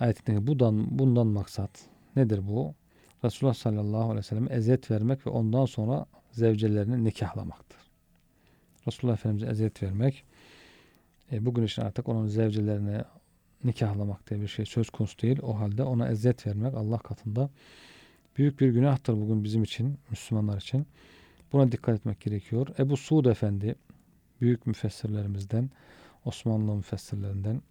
Ayetindeki 0.00 0.46
bundan, 0.46 0.98
bundan 0.98 1.26
maksat 1.26 1.70
nedir 2.16 2.40
bu? 2.48 2.74
Resulullah 3.24 3.54
sallallahu 3.54 4.02
aleyhi 4.02 4.18
ve 4.18 4.22
sellem 4.22 4.52
eziyet 4.52 4.90
vermek 4.90 5.26
ve 5.26 5.30
ondan 5.30 5.66
sonra 5.66 6.06
zevcelerini 6.32 7.04
nikahlamaktır. 7.04 7.80
Resulullah 8.86 9.14
Efendimiz'e 9.14 9.50
eziyet 9.50 9.82
vermek, 9.82 10.24
e, 11.32 11.46
bugün 11.46 11.62
için 11.62 11.82
artık 11.82 12.08
onun 12.08 12.26
zevcelerini 12.26 13.02
nikahlamak 13.64 14.30
diye 14.30 14.40
bir 14.40 14.48
şey 14.48 14.66
söz 14.66 14.90
konusu 14.90 15.18
değil. 15.18 15.38
O 15.42 15.58
halde 15.58 15.82
ona 15.82 16.08
eziyet 16.08 16.46
vermek 16.46 16.74
Allah 16.74 16.98
katında 16.98 17.50
büyük 18.38 18.60
bir 18.60 18.68
günahtır 18.68 19.12
bugün 19.12 19.44
bizim 19.44 19.62
için, 19.62 19.98
Müslümanlar 20.10 20.60
için. 20.60 20.86
Buna 21.52 21.72
dikkat 21.72 21.98
etmek 21.98 22.20
gerekiyor. 22.20 22.66
Ebu 22.78 22.96
Suud 22.96 23.24
Efendi, 23.24 23.74
büyük 24.40 24.66
müfessirlerimizden, 24.66 25.70
Osmanlı 26.24 26.74
müfessirlerinden, 26.74 27.62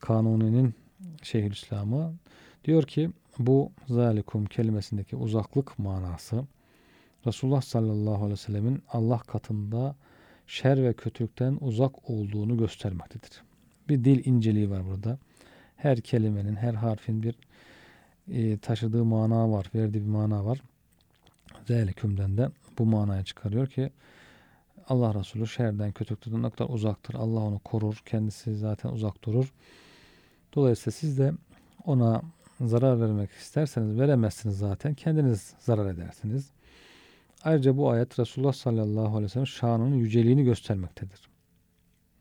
Kanuni'nin 0.00 0.74
Şeyhülislam'ı 1.22 2.14
diyor 2.64 2.82
ki 2.82 3.10
bu 3.38 3.72
zalikum 3.88 4.44
kelimesindeki 4.44 5.16
uzaklık 5.16 5.78
manası 5.78 6.44
Resulullah 7.26 7.62
sallallahu 7.62 8.14
aleyhi 8.14 8.32
ve 8.32 8.36
sellemin 8.36 8.82
Allah 8.88 9.18
katında 9.18 9.96
şer 10.46 10.84
ve 10.84 10.92
kötülükten 10.92 11.58
uzak 11.60 12.10
olduğunu 12.10 12.56
göstermektedir. 12.56 13.42
Bir 13.88 14.04
dil 14.04 14.26
inceliği 14.26 14.70
var 14.70 14.86
burada. 14.86 15.18
Her 15.76 16.00
kelimenin, 16.00 16.56
her 16.56 16.74
harfin 16.74 17.22
bir 17.22 17.34
e, 18.28 18.58
taşıdığı 18.58 19.04
mana 19.04 19.50
var, 19.50 19.66
verdiği 19.74 20.02
bir 20.02 20.08
mana 20.08 20.44
var. 20.44 20.62
Zelikümden 21.66 22.36
de 22.36 22.48
bu 22.78 22.86
manaya 22.86 23.24
çıkarıyor 23.24 23.66
ki 23.66 23.90
Allah 24.88 25.14
Resulü 25.14 25.46
şerden, 25.46 25.92
kötülükten 25.92 26.42
ne 26.42 26.50
kadar 26.50 26.74
uzaktır. 26.74 27.14
Allah 27.14 27.40
onu 27.40 27.58
korur. 27.58 28.02
Kendisi 28.06 28.56
zaten 28.56 28.88
uzak 28.88 29.24
durur. 29.24 29.52
Dolayısıyla 30.54 30.92
siz 30.92 31.18
de 31.18 31.32
ona 31.84 32.22
zarar 32.60 33.00
vermek 33.00 33.30
isterseniz 33.30 33.98
veremezsiniz 33.98 34.58
zaten. 34.58 34.94
Kendiniz 34.94 35.54
zarar 35.58 35.90
edersiniz. 35.90 36.50
Ayrıca 37.44 37.76
bu 37.76 37.90
ayet 37.90 38.18
Resulullah 38.18 38.52
sallallahu 38.52 39.08
aleyhi 39.08 39.24
ve 39.24 39.28
sellem 39.28 39.46
şanının 39.46 39.96
yüceliğini 39.96 40.44
göstermektedir. 40.44 41.28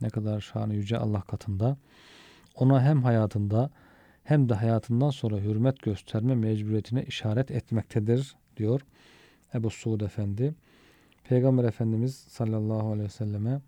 Ne 0.01 0.10
kadar 0.10 0.41
şanı 0.41 0.74
yüce 0.74 0.97
Allah 0.97 1.22
katında. 1.22 1.78
Ona 2.56 2.84
hem 2.84 3.04
hayatında 3.04 3.70
hem 4.24 4.49
de 4.49 4.53
hayatından 4.53 5.09
sonra 5.09 5.38
hürmet 5.38 5.82
gösterme 5.82 6.36
mecburiyetine 6.36 7.03
işaret 7.03 7.51
etmektedir 7.51 8.36
diyor 8.57 8.82
Ebu 9.53 9.69
Suud 9.69 10.01
Efendi. 10.01 10.53
Peygamber 11.24 11.63
Efendimiz 11.63 12.15
sallallahu 12.15 12.88
aleyhi 12.88 13.05
ve 13.05 13.09
selleme 13.09 13.61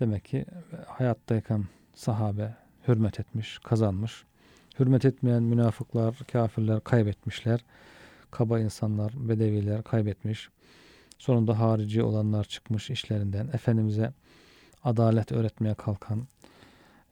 demek 0.00 0.24
ki 0.24 0.44
hayattayken 0.86 1.64
sahabe 1.94 2.54
hürmet 2.88 3.20
etmiş, 3.20 3.58
kazanmış. 3.58 4.24
Hürmet 4.78 5.04
etmeyen 5.04 5.42
münafıklar, 5.42 6.18
kafirler 6.32 6.80
kaybetmişler. 6.80 7.64
Kaba 8.30 8.60
insanlar, 8.60 9.12
bedeviler 9.28 9.82
kaybetmiş. 9.82 10.48
Sonunda 11.18 11.58
harici 11.58 12.02
olanlar 12.02 12.44
çıkmış 12.44 12.90
işlerinden. 12.90 13.48
Efendimiz'e 13.52 14.12
adalet 14.84 15.32
öğretmeye 15.32 15.74
kalkan 15.74 16.26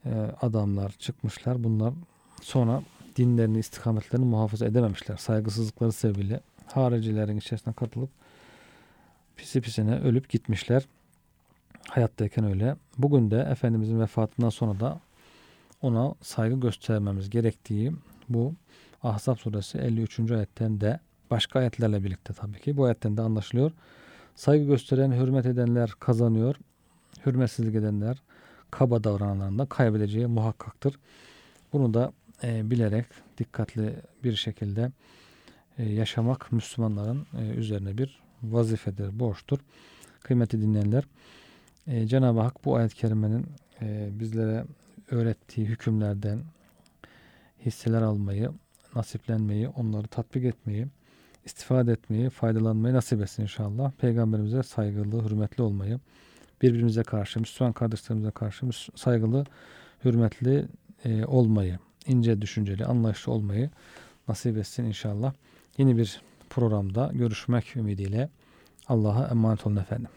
e, 0.05 0.09
adamlar 0.41 0.89
çıkmışlar. 0.89 1.63
Bunlar 1.63 1.93
sonra 2.41 2.83
dinlerini, 3.15 3.59
istikametlerini 3.59 4.25
muhafaza 4.25 4.65
edememişler. 4.65 5.17
Saygısızlıkları 5.17 5.91
sebebiyle 5.91 6.39
haricilerin 6.65 7.37
içerisine 7.37 7.73
katılıp 7.73 8.09
pisi 9.35 9.61
pisine 9.61 9.99
ölüp 9.99 10.29
gitmişler. 10.29 10.85
Hayattayken 11.89 12.45
öyle. 12.45 12.75
Bugün 12.97 13.31
de 13.31 13.47
Efendimizin 13.51 13.99
vefatından 13.99 14.49
sonra 14.49 14.79
da 14.79 14.99
ona 15.81 16.15
saygı 16.21 16.59
göstermemiz 16.59 17.29
gerektiği 17.29 17.93
bu 18.29 18.53
Ahzab 19.03 19.37
suresi 19.37 19.77
53. 19.77 20.31
ayetten 20.31 20.81
de 20.81 20.99
başka 21.31 21.59
ayetlerle 21.59 22.03
birlikte 22.03 22.33
tabii 22.33 22.61
ki 22.61 22.77
bu 22.77 22.85
ayetten 22.85 23.17
de 23.17 23.21
anlaşılıyor. 23.21 23.71
Saygı 24.35 24.65
gösteren, 24.65 25.11
hürmet 25.11 25.45
edenler 25.45 25.91
kazanıyor. 25.99 26.55
Hürmetsizlik 27.25 27.75
edenler, 27.75 28.21
kaba 28.71 29.03
davrananların 29.03 29.59
da 29.59 29.65
kaybedeceği 29.65 30.27
muhakkaktır. 30.27 30.99
Bunu 31.73 31.93
da 31.93 32.11
e, 32.43 32.71
bilerek 32.71 33.05
dikkatli 33.37 33.95
bir 34.23 34.35
şekilde 34.35 34.91
e, 35.77 35.83
yaşamak 35.89 36.51
Müslümanların 36.51 37.27
e, 37.37 37.49
üzerine 37.49 37.97
bir 37.97 38.19
vazifedir, 38.43 39.19
borçtur. 39.19 39.59
Kıymetli 40.19 40.61
dinleyenler, 40.61 41.03
e, 41.87 42.07
Cenab-ı 42.07 42.39
Hak 42.39 42.65
bu 42.65 42.75
ayet-i 42.75 42.95
kerimenin 42.95 43.45
e, 43.81 44.09
bizlere 44.11 44.65
öğrettiği 45.11 45.67
hükümlerden 45.67 46.39
hisseler 47.65 48.01
almayı, 48.01 48.51
nasiplenmeyi, 48.95 49.67
onları 49.67 50.07
tatbik 50.07 50.45
etmeyi, 50.45 50.87
istifade 51.45 51.91
etmeyi, 51.91 52.29
faydalanmayı 52.29 52.93
nasip 52.93 53.21
etsin 53.21 53.43
inşallah. 53.43 53.91
Peygamberimize 53.91 54.63
saygılı, 54.63 55.25
hürmetli 55.25 55.63
olmayı, 55.63 55.99
birbirimize 56.61 57.03
karşı, 57.03 57.39
Müslüman 57.39 57.73
kardeşlerimize 57.73 58.31
karşı 58.31 58.65
saygılı, 58.95 59.45
hürmetli 60.05 60.65
e, 61.05 61.25
olmayı, 61.25 61.79
ince 62.09 62.41
düşünceli, 62.41 62.85
anlayışlı 62.85 63.31
olmayı 63.31 63.69
nasip 64.27 64.57
etsin 64.57 64.83
inşallah. 64.83 65.33
Yeni 65.77 65.97
bir 65.97 66.21
programda 66.49 67.11
görüşmek 67.13 67.75
ümidiyle 67.75 68.29
Allah'a 68.87 69.27
emanet 69.27 69.67
olun 69.67 69.75
efendim. 69.75 70.09